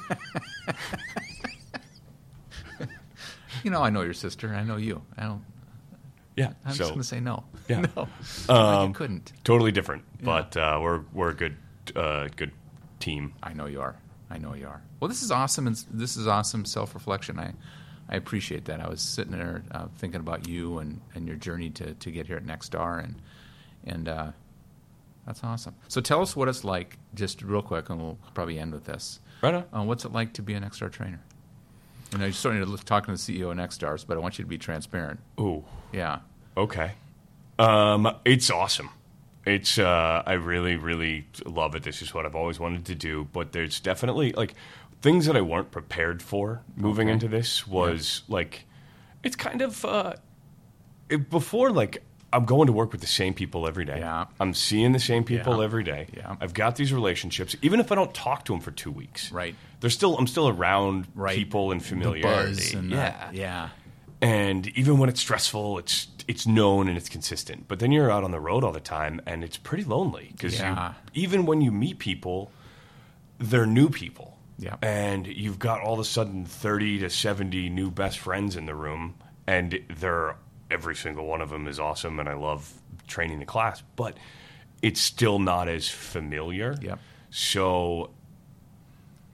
You 3.66 3.70
know, 3.70 3.82
I 3.82 3.90
know 3.90 4.02
your 4.02 4.14
sister. 4.14 4.54
I 4.54 4.62
know 4.62 4.76
you. 4.76 5.02
I 5.18 5.24
don't. 5.24 5.44
Yeah. 6.36 6.52
I'm 6.64 6.72
so 6.72 6.78
just 6.78 6.90
going 6.90 7.00
to 7.00 7.06
say 7.06 7.20
no. 7.20 7.44
Yeah. 7.68 7.86
no. 7.96 8.08
Um, 8.54 8.88
you 8.88 8.94
couldn't. 8.94 9.32
totally 9.44 9.72
different, 9.72 10.04
but 10.22 10.56
uh, 10.56 10.78
we're 10.82 11.00
we're 11.12 11.30
a 11.30 11.34
good 11.34 11.56
uh, 11.94 12.28
good 12.36 12.52
team. 13.00 13.34
I 13.42 13.52
know 13.52 13.66
you 13.66 13.80
are. 13.80 13.96
I 14.30 14.38
know 14.38 14.54
you 14.54 14.66
are. 14.66 14.82
Well, 15.00 15.08
this 15.08 15.22
is 15.22 15.30
awesome, 15.30 15.66
and 15.66 15.76
this 15.90 16.16
is 16.16 16.26
awesome 16.26 16.64
self 16.64 16.94
reflection. 16.94 17.38
I, 17.38 17.52
I 18.08 18.16
appreciate 18.16 18.64
that. 18.66 18.80
I 18.80 18.88
was 18.88 19.00
sitting 19.00 19.32
there 19.32 19.62
uh, 19.70 19.86
thinking 19.98 20.20
about 20.20 20.48
you 20.48 20.78
and, 20.78 21.00
and 21.14 21.26
your 21.26 21.36
journey 21.36 21.70
to, 21.70 21.94
to 21.94 22.10
get 22.10 22.26
here 22.26 22.36
at 22.36 22.44
Nexstar, 22.44 23.02
and 23.02 23.16
and 23.84 24.08
uh, 24.08 24.30
that's 25.26 25.42
awesome. 25.44 25.74
So 25.88 26.00
tell 26.00 26.22
us 26.22 26.34
what 26.36 26.48
it's 26.48 26.64
like, 26.64 26.98
just 27.14 27.42
real 27.42 27.62
quick, 27.62 27.88
and 27.90 28.00
we'll 28.00 28.18
probably 28.34 28.58
end 28.58 28.72
with 28.72 28.84
this. 28.84 29.20
Right 29.42 29.54
on. 29.54 29.64
Uh, 29.72 29.84
what's 29.84 30.04
it 30.04 30.12
like 30.12 30.32
to 30.34 30.42
be 30.42 30.54
a 30.54 30.60
Nexstar 30.60 30.90
trainer? 30.90 31.20
You 32.16 32.20
know, 32.20 32.26
you're 32.28 32.32
starting 32.32 32.62
to 32.62 32.66
look- 32.66 32.82
talking 32.84 33.14
to 33.14 33.26
the 33.26 33.38
CEO 33.40 33.50
of 33.50 33.58
Nexstars, 33.58 34.06
but 34.06 34.16
I 34.16 34.20
want 34.20 34.38
you 34.38 34.44
to 34.44 34.48
be 34.48 34.56
transparent. 34.56 35.20
Ooh. 35.38 35.64
Yeah, 35.92 36.20
Okay. 36.56 36.92
Um, 37.58 38.10
it's 38.24 38.48
awesome. 38.50 38.88
It's 39.44 39.78
uh, 39.78 40.22
I 40.26 40.32
really 40.32 40.76
really 40.76 41.26
love 41.44 41.74
it. 41.74 41.82
This 41.82 42.00
is 42.00 42.14
what 42.14 42.24
I've 42.24 42.34
always 42.34 42.58
wanted 42.58 42.86
to 42.86 42.94
do. 42.94 43.28
But 43.32 43.52
there's 43.52 43.80
definitely 43.80 44.32
like 44.32 44.54
things 45.02 45.26
that 45.26 45.36
I 45.36 45.42
weren't 45.42 45.70
prepared 45.70 46.22
for 46.22 46.62
moving 46.74 47.08
Okay. 47.08 47.12
into 47.14 47.28
this 47.28 47.66
was 47.66 48.22
like 48.28 48.64
it's 49.22 49.36
kind 49.36 49.60
of 49.60 49.84
uh, 49.84 50.14
it, 51.10 51.28
before 51.30 51.70
like 51.70 52.02
I'm 52.32 52.44
going 52.44 52.66
to 52.66 52.72
work 52.72 52.92
with 52.92 53.00
the 53.00 53.06
same 53.06 53.34
people 53.34 53.66
every 53.68 53.84
day. 53.84 53.98
Yeah. 54.00 54.26
I'm 54.40 54.52
seeing 54.52 54.92
the 54.92 54.98
same 54.98 55.24
people 55.24 55.58
Yeah. 55.58 55.64
every 55.64 55.84
day. 55.84 56.08
Yeah. 56.14 56.36
I've 56.40 56.52
got 56.54 56.76
these 56.76 56.92
relationships, 56.92 57.56
even 57.62 57.80
if 57.80 57.90
I 57.92 57.94
don't 57.94 58.12
talk 58.12 58.44
to 58.46 58.52
them 58.52 58.60
for 58.60 58.72
two 58.72 58.90
weeks. 58.90 59.30
Right. 59.32 59.54
They're 59.80 59.90
still 59.90 60.16
I'm 60.18 60.26
still 60.26 60.48
around 60.48 61.06
right. 61.14 61.36
people 61.36 61.70
and 61.72 61.82
familiarity. 61.82 62.76
and 62.76 62.90
the- 62.92 62.96
yeah 62.96 63.30
yeah, 63.32 63.68
and 64.20 64.66
even 64.68 64.98
when 64.98 65.08
it's 65.08 65.20
stressful, 65.20 65.78
it's 65.78 66.08
it's 66.28 66.46
known 66.46 66.88
and 66.88 66.96
it's 66.96 67.08
consistent. 67.08 67.68
But 67.68 67.78
then 67.78 67.92
you're 67.92 68.10
out 68.10 68.24
on 68.24 68.32
the 68.32 68.40
road 68.40 68.64
all 68.64 68.72
the 68.72 68.80
time, 68.80 69.20
and 69.26 69.44
it's 69.44 69.56
pretty 69.56 69.84
lonely 69.84 70.30
because 70.32 70.58
Yeah. 70.58 70.94
even 71.14 71.46
when 71.46 71.60
you 71.60 71.70
meet 71.70 71.98
people, 72.00 72.50
they're 73.38 73.66
new 73.66 73.88
people. 73.88 74.32
Yeah. 74.58 74.76
and 74.80 75.26
you've 75.26 75.58
got 75.58 75.82
all 75.82 75.92
of 75.92 76.00
a 76.00 76.04
sudden 76.04 76.46
thirty 76.46 76.98
to 77.00 77.10
seventy 77.10 77.68
new 77.68 77.90
best 77.90 78.18
friends 78.18 78.56
in 78.56 78.64
the 78.64 78.74
room, 78.74 79.14
and 79.46 79.78
they're 80.00 80.36
every 80.70 80.96
single 80.96 81.26
one 81.26 81.40
of 81.40 81.50
them 81.50 81.68
is 81.68 81.78
awesome, 81.78 82.18
and 82.18 82.28
I 82.28 82.34
love 82.34 82.72
training 83.06 83.38
the 83.38 83.44
class, 83.46 83.82
but 83.94 84.16
it's 84.82 85.00
still 85.00 85.38
not 85.38 85.68
as 85.68 85.88
familiar. 85.88 86.76
Yep. 86.80 86.98
So 87.30 88.10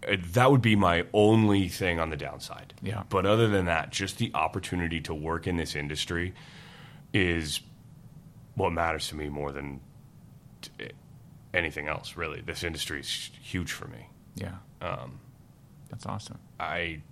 uh, 0.08 0.16
that 0.32 0.50
would 0.50 0.62
be 0.62 0.76
my 0.76 1.04
only 1.12 1.68
thing 1.68 1.98
on 2.00 2.10
the 2.10 2.16
downside. 2.16 2.74
Yeah. 2.82 3.02
But 3.08 3.26
other 3.26 3.48
than 3.48 3.66
that, 3.66 3.90
just 3.90 4.18
the 4.18 4.30
opportunity 4.34 5.00
to 5.02 5.14
work 5.14 5.46
in 5.46 5.56
this 5.56 5.74
industry 5.74 6.34
is 7.12 7.60
what 8.54 8.70
matters 8.72 9.08
to 9.08 9.16
me 9.16 9.28
more 9.28 9.52
than 9.52 9.80
t- 10.60 10.90
anything 11.54 11.88
else, 11.88 12.16
really. 12.16 12.40
This 12.40 12.62
industry 12.64 13.00
is 13.00 13.30
huge 13.42 13.72
for 13.72 13.88
me. 13.88 14.08
yeah. 14.34 14.56
Um, 14.80 15.20
that's 15.90 16.06
awesome. 16.06 16.38
I, 16.58 17.02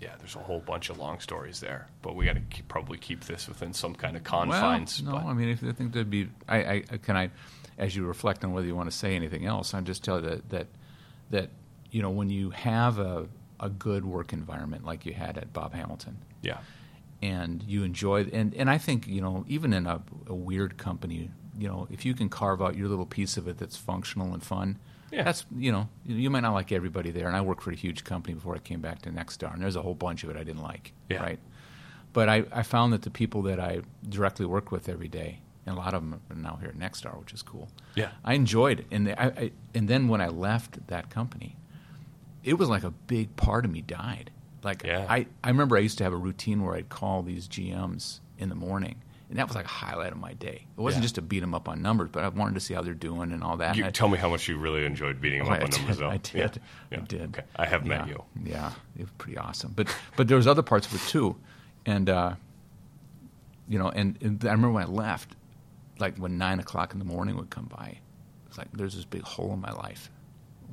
yeah, 0.00 0.14
there's 0.18 0.36
a 0.36 0.40
whole 0.40 0.60
bunch 0.60 0.90
of 0.90 0.98
long 0.98 1.20
stories 1.20 1.60
there, 1.60 1.88
but 2.02 2.14
we 2.16 2.24
got 2.26 2.34
to 2.34 2.40
keep, 2.40 2.68
probably 2.68 2.98
keep 2.98 3.24
this 3.24 3.48
within 3.48 3.72
some 3.72 3.94
kind 3.94 4.16
of 4.16 4.24
confines. 4.24 5.02
Well, 5.02 5.14
no, 5.14 5.20
but- 5.20 5.28
I 5.30 5.32
mean, 5.34 5.48
if 5.48 5.64
I 5.64 5.72
think 5.72 5.92
there'd 5.92 6.10
be, 6.10 6.28
I, 6.48 6.58
I 6.90 6.96
can 7.02 7.16
I, 7.16 7.30
as 7.78 7.94
you 7.96 8.04
reflect 8.04 8.44
on 8.44 8.52
whether 8.52 8.66
you 8.66 8.76
want 8.76 8.90
to 8.90 8.96
say 8.96 9.14
anything 9.16 9.46
else, 9.46 9.72
I'm 9.74 9.84
just 9.84 10.04
tell 10.04 10.20
you 10.20 10.28
that 10.28 10.48
that 10.50 10.66
that 11.30 11.50
you 11.90 12.02
know 12.02 12.10
when 12.10 12.30
you 12.30 12.50
have 12.50 12.98
a 12.98 13.26
a 13.58 13.70
good 13.70 14.04
work 14.04 14.32
environment 14.34 14.84
like 14.84 15.06
you 15.06 15.14
had 15.14 15.38
at 15.38 15.52
Bob 15.52 15.72
Hamilton, 15.72 16.18
yeah, 16.42 16.58
and 17.22 17.62
you 17.62 17.82
enjoy, 17.82 18.24
and 18.32 18.54
and 18.54 18.68
I 18.68 18.78
think 18.78 19.06
you 19.06 19.20
know 19.20 19.44
even 19.48 19.72
in 19.72 19.86
a, 19.86 20.02
a 20.26 20.34
weird 20.34 20.76
company, 20.76 21.30
you 21.58 21.68
know, 21.68 21.86
if 21.90 22.04
you 22.04 22.12
can 22.14 22.28
carve 22.28 22.60
out 22.60 22.76
your 22.76 22.88
little 22.88 23.06
piece 23.06 23.36
of 23.38 23.48
it 23.48 23.58
that's 23.58 23.76
functional 23.76 24.32
and 24.34 24.42
fun. 24.42 24.78
Yeah. 25.12 25.22
That's 25.24 25.46
you 25.56 25.70
know 25.72 25.88
you 26.04 26.16
you 26.16 26.30
might 26.30 26.40
not 26.40 26.52
like 26.54 26.72
everybody 26.72 27.10
there, 27.10 27.26
and 27.28 27.36
I 27.36 27.40
worked 27.40 27.62
for 27.62 27.70
a 27.70 27.76
huge 27.76 28.04
company 28.04 28.34
before 28.34 28.54
I 28.54 28.58
came 28.58 28.80
back 28.80 29.02
to 29.02 29.10
Nexstar, 29.10 29.52
and 29.52 29.62
there's 29.62 29.76
a 29.76 29.82
whole 29.82 29.94
bunch 29.94 30.24
of 30.24 30.30
it 30.30 30.36
I 30.36 30.44
didn't 30.44 30.62
like. 30.62 30.92
Yeah. 31.08 31.22
Right, 31.22 31.38
but 32.12 32.28
I, 32.28 32.44
I 32.52 32.62
found 32.62 32.92
that 32.92 33.02
the 33.02 33.10
people 33.10 33.42
that 33.42 33.60
I 33.60 33.82
directly 34.08 34.46
work 34.46 34.72
with 34.72 34.88
every 34.88 35.08
day, 35.08 35.40
and 35.64 35.76
a 35.76 35.78
lot 35.78 35.94
of 35.94 36.02
them 36.02 36.20
are 36.30 36.36
now 36.36 36.56
here 36.60 36.70
at 36.70 36.78
Nexstar, 36.78 37.18
which 37.18 37.32
is 37.32 37.42
cool. 37.42 37.68
Yeah. 37.94 38.10
I 38.24 38.34
enjoyed 38.34 38.80
it, 38.80 38.86
and 38.90 39.08
I, 39.10 39.14
I 39.36 39.52
and 39.74 39.86
then 39.88 40.08
when 40.08 40.20
I 40.20 40.28
left 40.28 40.86
that 40.88 41.08
company, 41.10 41.56
it 42.42 42.54
was 42.54 42.68
like 42.68 42.82
a 42.84 42.90
big 42.90 43.36
part 43.36 43.64
of 43.64 43.70
me 43.70 43.82
died. 43.82 44.30
Like 44.62 44.82
Yeah. 44.84 45.06
I, 45.08 45.26
I 45.44 45.48
remember 45.50 45.76
I 45.76 45.80
used 45.80 45.98
to 45.98 46.04
have 46.04 46.12
a 46.12 46.16
routine 46.16 46.64
where 46.64 46.74
I'd 46.74 46.88
call 46.88 47.22
these 47.22 47.46
GMs 47.46 48.18
in 48.38 48.48
the 48.48 48.54
morning, 48.56 48.96
and 49.28 49.38
that 49.38 49.46
was 49.48 49.56
like 49.56 49.64
a 49.64 49.68
highlight 49.68 50.12
of 50.12 50.18
my 50.18 50.34
day. 50.34 50.66
It 50.76 50.80
wasn't 50.80 51.02
Yeah. 51.02 51.06
just 51.06 51.14
to 51.16 51.22
beat 51.22 51.40
them 51.40 51.54
up 51.54 51.68
on 51.68 51.82
numbers, 51.82 52.10
but 52.12 52.22
I 52.24 52.28
wanted 52.28 52.54
to 52.54 52.60
see 52.60 52.74
how 52.74 52.82
they're 52.82 52.94
doing 52.94 53.32
and 53.32 53.42
all 53.42 53.56
that. 53.56 53.76
you 53.76 53.84
I- 53.84 53.90
tell 53.90 54.08
me 54.08 54.18
how 54.18 54.28
much 54.28 54.46
you 54.48 54.56
really 54.58 54.84
enjoyed 54.84 55.20
beating 55.20 55.40
them 55.40 55.48
Oh, 55.48 55.54
up 55.54 55.60
I 55.60 55.64
on 55.64 55.70
numbers, 55.70 55.98
though. 55.98 56.10
I 56.10 56.16
did. 56.18 56.60
Yeah. 56.92 56.98
I 56.98 57.00
did. 57.02 57.22
Okay. 57.36 57.42
I 57.56 57.66
have 57.66 57.84
met 57.84 58.06
yeah. 58.06 58.12
you. 58.14 58.24
Yeah, 58.44 58.72
it 58.96 59.02
was 59.02 59.10
pretty 59.18 59.36
awesome. 59.38 59.72
But 59.74 59.88
but 60.16 60.28
there 60.28 60.36
was 60.36 60.46
other 60.46 60.62
parts 60.62 60.86
of 60.86 60.94
it 60.94 61.00
too, 61.08 61.36
and 61.84 62.08
uh, 62.08 62.34
you 63.68 63.78
know, 63.78 63.88
and, 63.88 64.16
and 64.22 64.44
I 64.44 64.52
remember 64.52 64.70
when 64.70 64.84
I 64.84 64.86
left, 64.86 65.34
like 65.98 66.16
when 66.18 66.38
nine 66.38 66.60
o'clock 66.60 66.92
in 66.92 66.98
the 66.98 67.04
morning 67.04 67.36
would 67.36 67.50
come 67.50 67.64
by, 67.66 67.98
it's 68.46 68.58
like 68.58 68.68
there's 68.72 68.94
this 68.94 69.04
big 69.04 69.22
hole 69.22 69.52
in 69.52 69.60
my 69.60 69.72
life, 69.72 70.08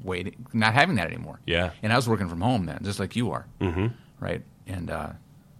waiting, 0.03 0.45
not 0.53 0.73
having 0.75 0.95
that 0.97 1.07
anymore. 1.07 1.39
Yeah. 1.45 1.71
and 1.81 1.91
I 1.91 1.95
was 1.95 2.07
working 2.07 2.29
from 2.29 2.41
home 2.41 2.65
then, 2.67 2.79
just 2.83 2.99
like 2.99 3.15
you 3.15 3.31
are, 3.31 3.47
Mm-hmm. 3.59 3.87
right? 4.19 4.43
And 4.67 4.91
uh, 4.91 5.09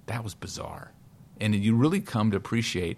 that 0.06 0.24
was 0.24 0.36
bizarre, 0.36 0.92
and 1.40 1.56
you 1.56 1.76
really 1.76 2.02
come 2.02 2.32
to 2.32 2.38
appreciate 2.38 2.98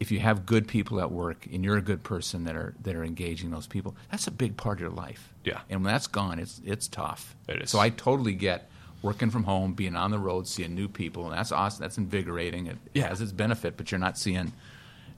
if 0.00 0.12
you 0.12 0.20
have 0.20 0.46
good 0.46 0.68
people 0.68 1.00
at 1.00 1.10
work 1.10 1.46
and 1.52 1.64
you're 1.64 1.76
a 1.76 1.82
good 1.82 2.04
person 2.04 2.44
that 2.44 2.54
are 2.54 2.74
that 2.82 2.94
are 2.94 3.04
engaging 3.04 3.50
those 3.50 3.66
people, 3.66 3.96
that's 4.10 4.26
a 4.26 4.30
big 4.30 4.56
part 4.56 4.78
of 4.78 4.80
your 4.82 4.90
life. 4.90 5.32
Yeah. 5.44 5.60
And 5.68 5.82
when 5.82 5.92
that's 5.92 6.06
gone, 6.06 6.38
it's 6.38 6.60
it's 6.64 6.86
tough. 6.88 7.34
It 7.48 7.62
is. 7.62 7.70
So 7.70 7.78
I 7.80 7.90
totally 7.90 8.34
get 8.34 8.70
working 9.02 9.30
from 9.30 9.44
home, 9.44 9.72
being 9.74 9.96
on 9.96 10.10
the 10.10 10.18
road, 10.18 10.46
seeing 10.48 10.74
new 10.74 10.88
people, 10.88 11.24
and 11.28 11.32
that's 11.36 11.52
awesome. 11.52 11.80
That's 11.82 11.98
invigorating. 11.98 12.66
It 12.66 12.76
Yeah. 12.94 13.08
has 13.08 13.20
its 13.20 13.32
benefit, 13.32 13.76
but 13.76 13.90
you're 13.90 13.98
not 14.00 14.16
seeing, 14.18 14.52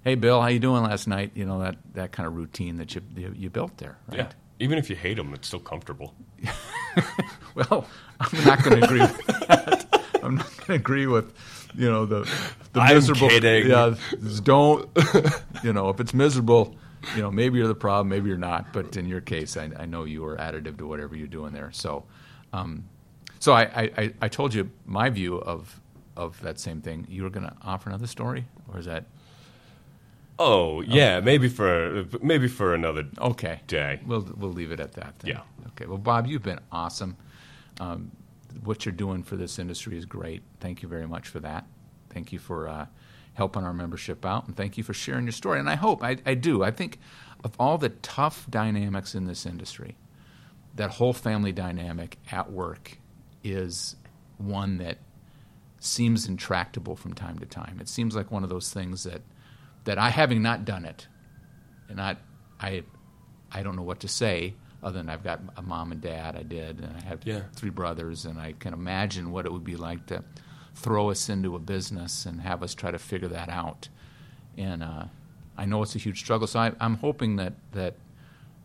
hey 0.05 0.15
Bill, 0.15 0.41
how 0.41 0.49
you 0.49 0.59
doing 0.61 0.83
last 0.83 1.07
night? 1.07 1.33
You 1.35 1.45
know 1.45 1.61
that 1.61 1.77
that 1.95 2.13
kind 2.13 2.27
of 2.27 2.35
routine 2.37 2.77
that 2.79 2.95
you 2.95 3.03
you, 3.17 3.35
you 3.37 3.51
built 3.51 3.77
there. 3.79 3.97
Right? 4.09 4.19
Yeah. 4.19 4.29
Even 4.61 4.77
if 4.79 4.89
you 4.91 4.97
hate 4.97 5.17
them, 5.17 5.33
it's 5.35 5.47
still 5.49 5.61
comfortable. 5.61 6.15
Well, 7.55 7.87
I'm 8.21 8.45
not 8.45 8.63
going 8.63 8.79
to 8.79 8.85
agree 8.85 9.01
with 9.01 9.27
that. 9.27 9.80
I'm 10.31 10.37
not 10.37 10.57
going 10.57 10.67
to 10.67 10.75
agree 10.75 11.07
with, 11.07 11.33
you 11.75 11.91
know, 11.91 12.07
the 12.07 12.21
the 12.73 12.81
I'm 12.81 12.95
miserable. 12.95 13.29
kidding. 13.29 13.69
Yeah, 13.71 13.95
don't. 14.43 14.89
You 15.63 15.73
know, 15.73 15.89
if 15.91 16.01
it's 16.01 16.15
miserable, 16.15 16.75
you 17.17 17.23
know, 17.23 17.31
maybe 17.31 17.59
you're 17.59 17.69
the 17.69 17.75
problem, 17.75 18.09
maybe 18.09 18.29
you're 18.29 18.39
not. 18.39 18.73
But 18.73 18.97
in 18.97 19.07
your 19.07 19.21
case, 19.21 19.57
I, 19.57 19.71
I 19.79 19.87
know 19.87 20.05
you 20.05 20.25
are 20.25 20.37
additive 20.37 20.79
to 20.79 20.87
whatever 20.87 21.15
you're 21.17 21.27
doing 21.27 21.53
there. 21.53 21.71
So, 21.73 22.05
um, 22.53 22.85
so 23.39 23.53
I, 23.53 23.91
I, 23.97 24.15
I- 24.23 24.29
told 24.29 24.55
you 24.55 24.71
my 24.87 25.11
view 25.11 25.37
of 25.37 25.81
of 26.17 26.41
that 26.43 26.59
same 26.59 26.81
thing. 26.81 27.07
You 27.11 27.23
were 27.25 27.31
going 27.31 27.47
to 27.47 27.55
offer 27.63 27.89
another 27.91 28.07
story, 28.07 28.47
or 28.73 28.79
is 28.79 28.87
that 28.87 29.05
Oh 30.39 30.81
yeah, 30.81 31.21
maybe 31.21 31.49
for 31.49 32.07
maybe 32.23 32.49
for 32.49 32.75
another. 32.75 33.05
okay? 33.19 33.61
Day. 33.67 34.01
We'll 34.07 34.27
we'll 34.37 34.53
leave 34.53 34.73
it 34.73 34.81
at 34.81 34.93
that. 34.93 35.19
Then. 35.19 35.33
Yeah. 35.33 35.41
Okay. 35.69 35.87
Well, 35.87 35.99
Bob, 35.99 36.27
you've 36.27 36.43
been 36.43 36.61
awesome. 36.73 37.17
Um, 37.79 38.11
what 38.65 38.85
you're 38.85 38.93
doing 38.93 39.23
for 39.23 39.37
this 39.37 39.59
industry 39.59 39.97
is 39.97 40.05
great. 40.05 40.43
Thank 40.61 40.83
you 40.83 40.89
very 40.89 41.07
much 41.07 41.29
for 41.29 41.41
that. 41.41 41.67
Thank 42.11 42.33
you 42.33 42.39
for 42.39 42.69
uh, 42.69 42.87
helping 43.35 43.65
our 43.65 43.73
membership 43.73 44.25
out, 44.27 44.47
and 44.47 44.57
thank 44.57 44.77
you 44.77 44.85
for 44.85 44.93
sharing 44.93 45.25
your 45.25 45.33
story. 45.33 45.61
And 45.61 45.71
I 45.71 45.77
hope 45.77 46.03
I, 46.03 46.19
I 46.27 46.35
do. 46.35 46.63
I 46.63 46.71
think 46.71 46.99
of 47.45 47.55
all 47.59 47.79
the 47.79 47.89
tough 47.89 48.47
dynamics 48.51 49.15
in 49.15 49.27
this 49.27 49.47
industry, 49.47 49.97
that 50.75 50.91
whole 50.91 51.13
family 51.13 51.53
dynamic 51.53 52.19
at 52.31 52.51
work 52.51 52.99
is 53.43 53.97
one 54.39 54.79
that 54.79 54.99
seems 55.79 56.27
intractable 56.27 56.97
from 56.97 57.15
time 57.15 57.39
to 57.39 57.47
time. 57.47 57.79
It 57.81 57.89
seems 57.89 58.15
like 58.15 58.31
one 58.31 58.45
of 58.45 58.51
those 58.51 58.73
things 58.73 59.05
that 59.05 59.23
that 59.85 59.99
I 59.99 60.11
having 60.11 60.43
not 60.43 60.65
done 60.65 60.85
it, 60.85 61.07
and 61.89 61.97
not 61.97 62.19
I 62.61 62.83
I 63.51 63.63
don't 63.63 63.77
know 63.77 63.83
what 63.83 64.01
to 64.01 64.09
say 64.09 64.55
other 64.83 64.99
than 64.99 65.09
I've 65.09 65.23
got 65.25 65.41
a 65.57 65.63
mom 65.63 65.93
and 65.93 66.01
dad. 66.01 66.37
I 66.37 66.43
did, 66.43 66.81
and 66.81 66.97
I 66.97 67.01
have 67.03 67.21
Yeah. 67.25 67.43
three 67.55 67.71
brothers, 67.71 68.25
and 68.25 68.39
I 68.39 68.53
can 68.53 68.73
imagine 68.73 69.31
what 69.31 69.47
it 69.47 69.53
would 69.53 69.65
be 69.65 69.77
like 69.77 70.07
to 70.07 70.25
throw 70.75 71.11
us 71.11 71.29
into 71.29 71.55
a 71.57 71.59
business 71.59 72.25
and 72.27 72.41
have 72.41 72.63
us 72.63 72.75
try 72.75 72.91
to 72.91 72.99
figure 72.99 73.29
that 73.29 73.49
out. 73.49 73.89
And 74.57 74.83
uh, 74.83 75.05
I 75.59 75.67
know 75.67 75.83
it's 75.83 75.95
a 75.95 75.99
huge 75.99 76.19
struggle, 76.21 76.47
so 76.47 76.61
I, 76.61 76.73
I'm 76.81 76.95
hoping 76.97 77.37
that 77.37 77.55
that 77.73 77.95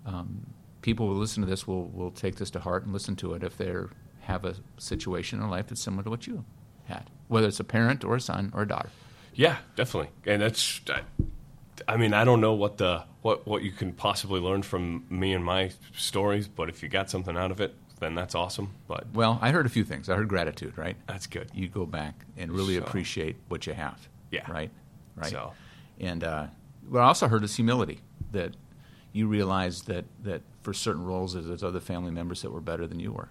um, 0.06 0.46
people 0.82 1.08
who 1.08 1.14
listen 1.20 1.42
to 1.44 1.50
this 1.50 1.68
will 1.68 1.88
will 1.90 2.12
take 2.12 2.36
this 2.36 2.50
to 2.52 2.60
heart 2.60 2.84
and 2.84 2.94
listen 2.94 3.16
to 3.18 3.34
it 3.34 3.44
if 3.44 3.58
they 3.58 3.74
have 4.22 4.46
a 4.46 4.56
situation 4.78 5.42
in 5.42 5.50
life 5.50 5.68
that's 5.68 5.82
similar 5.82 6.04
to 6.04 6.10
what 6.10 6.28
you 6.28 6.44
had, 6.86 7.10
whether 7.28 7.48
it's 7.48 7.60
a 7.60 7.64
parent 7.64 8.04
or 8.04 8.16
a 8.16 8.22
son 8.22 8.52
or 8.56 8.62
a 8.64 8.68
daughter. 8.68 8.90
Yeah, 9.34 9.58
definitely. 9.76 10.12
And 10.26 10.42
that's, 10.42 10.82
I, 10.90 11.02
I 11.88 11.98
mean, 11.98 12.14
I 12.14 12.24
don't 12.24 12.42
know 12.42 12.54
what 12.54 12.78
the 12.78 13.04
what 13.22 13.46
what 13.48 13.62
you 13.64 13.72
can 13.72 13.94
possibly 13.94 14.40
learn 14.40 14.62
from 14.64 15.06
me 15.10 15.34
and 15.34 15.44
my 15.44 15.72
stories, 15.96 16.48
but 16.48 16.70
if 16.70 16.82
you 16.84 16.90
got 16.90 17.10
something 17.10 17.36
out 17.38 17.52
of 17.52 17.60
it, 17.62 17.76
then 18.00 18.16
that's 18.16 18.36
awesome. 18.36 18.72
But 18.88 19.08
Well, 19.14 19.40
I 19.42 19.52
heard 19.52 19.66
a 19.66 19.70
few 19.70 19.84
things. 19.84 20.10
I 20.10 20.16
heard 20.16 20.28
gratitude, 20.28 20.78
right? 20.78 20.96
that's 21.08 21.28
good. 21.28 21.50
You 21.54 21.68
go 21.68 21.86
back 21.86 22.14
and 22.38 22.52
really 22.52 22.76
So- 22.78 22.84
appreciate 22.84 23.36
what 23.48 23.66
you 23.68 23.74
have. 23.74 24.08
Yeah. 24.32 24.50
Right. 24.52 24.72
Right. 25.16 25.32
So- 25.32 25.54
And 26.00 26.24
uh, 26.24 26.48
what 26.90 27.00
I 27.02 27.06
also 27.06 27.28
heard 27.28 27.44
is 27.44 27.56
humility. 27.56 28.00
That 28.32 28.56
you 29.14 29.28
realize 29.28 29.84
that 29.84 30.06
that 30.24 30.42
for 30.62 30.74
certain 30.74 31.04
roles, 31.06 31.34
there's 31.34 31.64
other 31.64 31.80
family 31.80 32.12
members 32.12 32.42
that 32.42 32.52
were 32.52 32.62
better 32.62 32.86
than 32.88 33.00
you 33.00 33.12
were, 33.14 33.30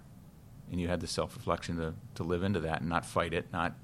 and 0.71 0.81
you 0.81 0.89
had 0.89 1.01
the 1.01 1.07
self 1.07 1.37
reflection 1.37 1.77
to 1.77 1.95
to 2.15 2.23
live 2.25 2.43
into 2.43 2.61
that 2.61 2.81
and 2.81 2.89
not 2.89 3.05
fight 3.05 3.35
it, 3.35 3.53
not 3.53 3.75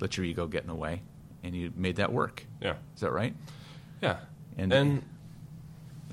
let 0.00 0.16
your 0.16 0.24
ego 0.26 0.46
get 0.46 0.62
in 0.62 0.68
the 0.68 0.74
way, 0.74 1.02
and 1.42 1.54
you 1.54 1.72
made 1.76 1.96
that 1.96 2.12
work. 2.12 2.46
Yeah, 2.60 2.74
Is 2.94 3.00
that 3.00 3.12
right? 3.12 3.34
Yeah. 4.02 4.18
And- 4.58 4.72
And, 4.72 5.02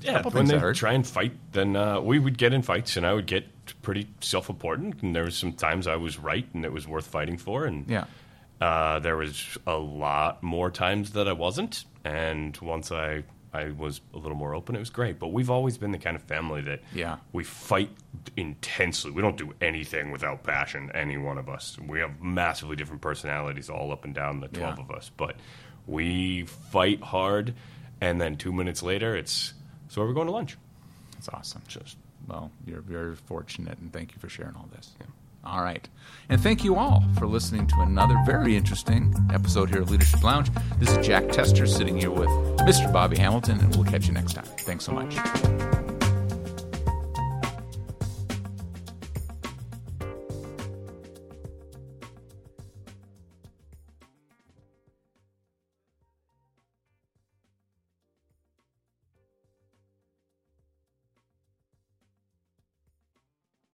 yeah, 0.00 0.22
when 0.22 0.46
they 0.46 0.72
try 0.74 0.92
and 0.92 1.04
fight, 1.06 1.32
then 1.52 1.74
uh, 1.74 2.00
we 2.00 2.18
would 2.20 2.38
get 2.38 2.52
in 2.52 2.62
fights, 2.62 2.96
and 2.96 3.04
I 3.04 3.12
would 3.14 3.26
get 3.26 3.46
pretty 3.82 4.06
self-important. 4.20 5.02
And 5.02 5.14
there 5.14 5.24
was 5.24 5.36
some 5.36 5.52
times 5.52 5.86
I 5.88 5.96
was 5.96 6.18
right, 6.18 6.46
and 6.54 6.64
it 6.64 6.72
was 6.72 6.86
worth 6.86 7.06
fighting 7.08 7.36
for. 7.36 7.64
And 7.64 7.88
Yeah. 7.88 8.04
Uh, 8.60 8.98
there 8.98 9.16
was 9.16 9.56
a 9.66 9.76
lot 9.76 10.42
more 10.42 10.70
times 10.70 11.12
that 11.12 11.28
I 11.28 11.32
wasn't, 11.32 11.84
and 12.04 12.56
once 12.58 12.90
I 12.92 13.24
I 13.54 13.70
was 13.70 14.02
a 14.12 14.18
little 14.18 14.36
more 14.36 14.54
open, 14.54 14.76
it 14.76 14.78
was 14.78 14.90
great. 14.90 15.18
But 15.18 15.28
we've 15.28 15.48
always 15.48 15.78
been 15.78 15.90
the 15.90 15.98
kind 15.98 16.14
of 16.16 16.22
family 16.24 16.60
that 16.62 16.80
Yeah. 16.92 17.16
we 17.32 17.44
fight 17.44 17.90
intensely. 18.36 19.10
We 19.10 19.22
don't 19.22 19.38
do 19.38 19.54
anything 19.62 20.10
without 20.10 20.42
passion. 20.42 20.90
Any 20.94 21.16
one 21.16 21.38
of 21.38 21.48
us. 21.48 21.78
We 21.78 21.98
have 22.00 22.20
massively 22.20 22.76
different 22.76 23.00
personalities, 23.00 23.70
all 23.70 23.90
up 23.90 24.04
and 24.04 24.14
down 24.14 24.40
the 24.40 24.48
twelve 24.48 24.76
Yeah. 24.78 24.84
of 24.84 24.90
us. 24.90 25.10
But 25.16 25.36
we 25.86 26.44
fight 26.44 27.00
hard, 27.02 27.54
and 28.00 28.20
then 28.20 28.36
two 28.36 28.52
minutes 28.52 28.82
later, 28.82 29.16
it's 29.16 29.54
so 29.88 30.00
we're 30.02 30.08
we 30.08 30.14
going 30.14 30.26
to 30.26 30.32
lunch? 30.32 30.56
That's 31.12 31.28
awesome. 31.30 31.62
Just 31.66 31.96
Well, 32.26 32.50
you're 32.66 32.80
very 32.80 33.14
fortunate, 33.16 33.78
and 33.78 33.92
thank 33.92 34.12
you 34.12 34.18
for 34.20 34.28
sharing 34.28 34.54
all 34.54 34.68
this. 34.74 34.90
All 35.44 35.62
right. 35.62 35.88
And 36.28 36.40
thank 36.40 36.62
you 36.64 36.76
all 36.76 37.02
for 37.18 37.26
listening 37.26 37.66
to 37.68 37.80
another 37.80 38.16
very 38.26 38.56
interesting 38.56 39.14
episode 39.32 39.70
here 39.70 39.80
of 39.82 39.90
Leadership 39.90 40.22
Lounge. 40.22 40.50
This 40.78 40.94
is 40.94 41.06
Jack 41.06 41.28
Tester 41.30 41.66
sitting 41.66 41.96
here 41.96 42.10
with 42.10 42.28
Mr. 42.60 42.92
Bobby 42.92 43.16
Hamilton, 43.16 43.60
and 43.60 43.74
we'll 43.74 43.86
catch 43.86 44.06
you 44.08 44.12
next 44.12 44.34
time. 44.34 44.44
Thanks 44.44 44.84
so 44.84 44.92
much. 44.92 45.87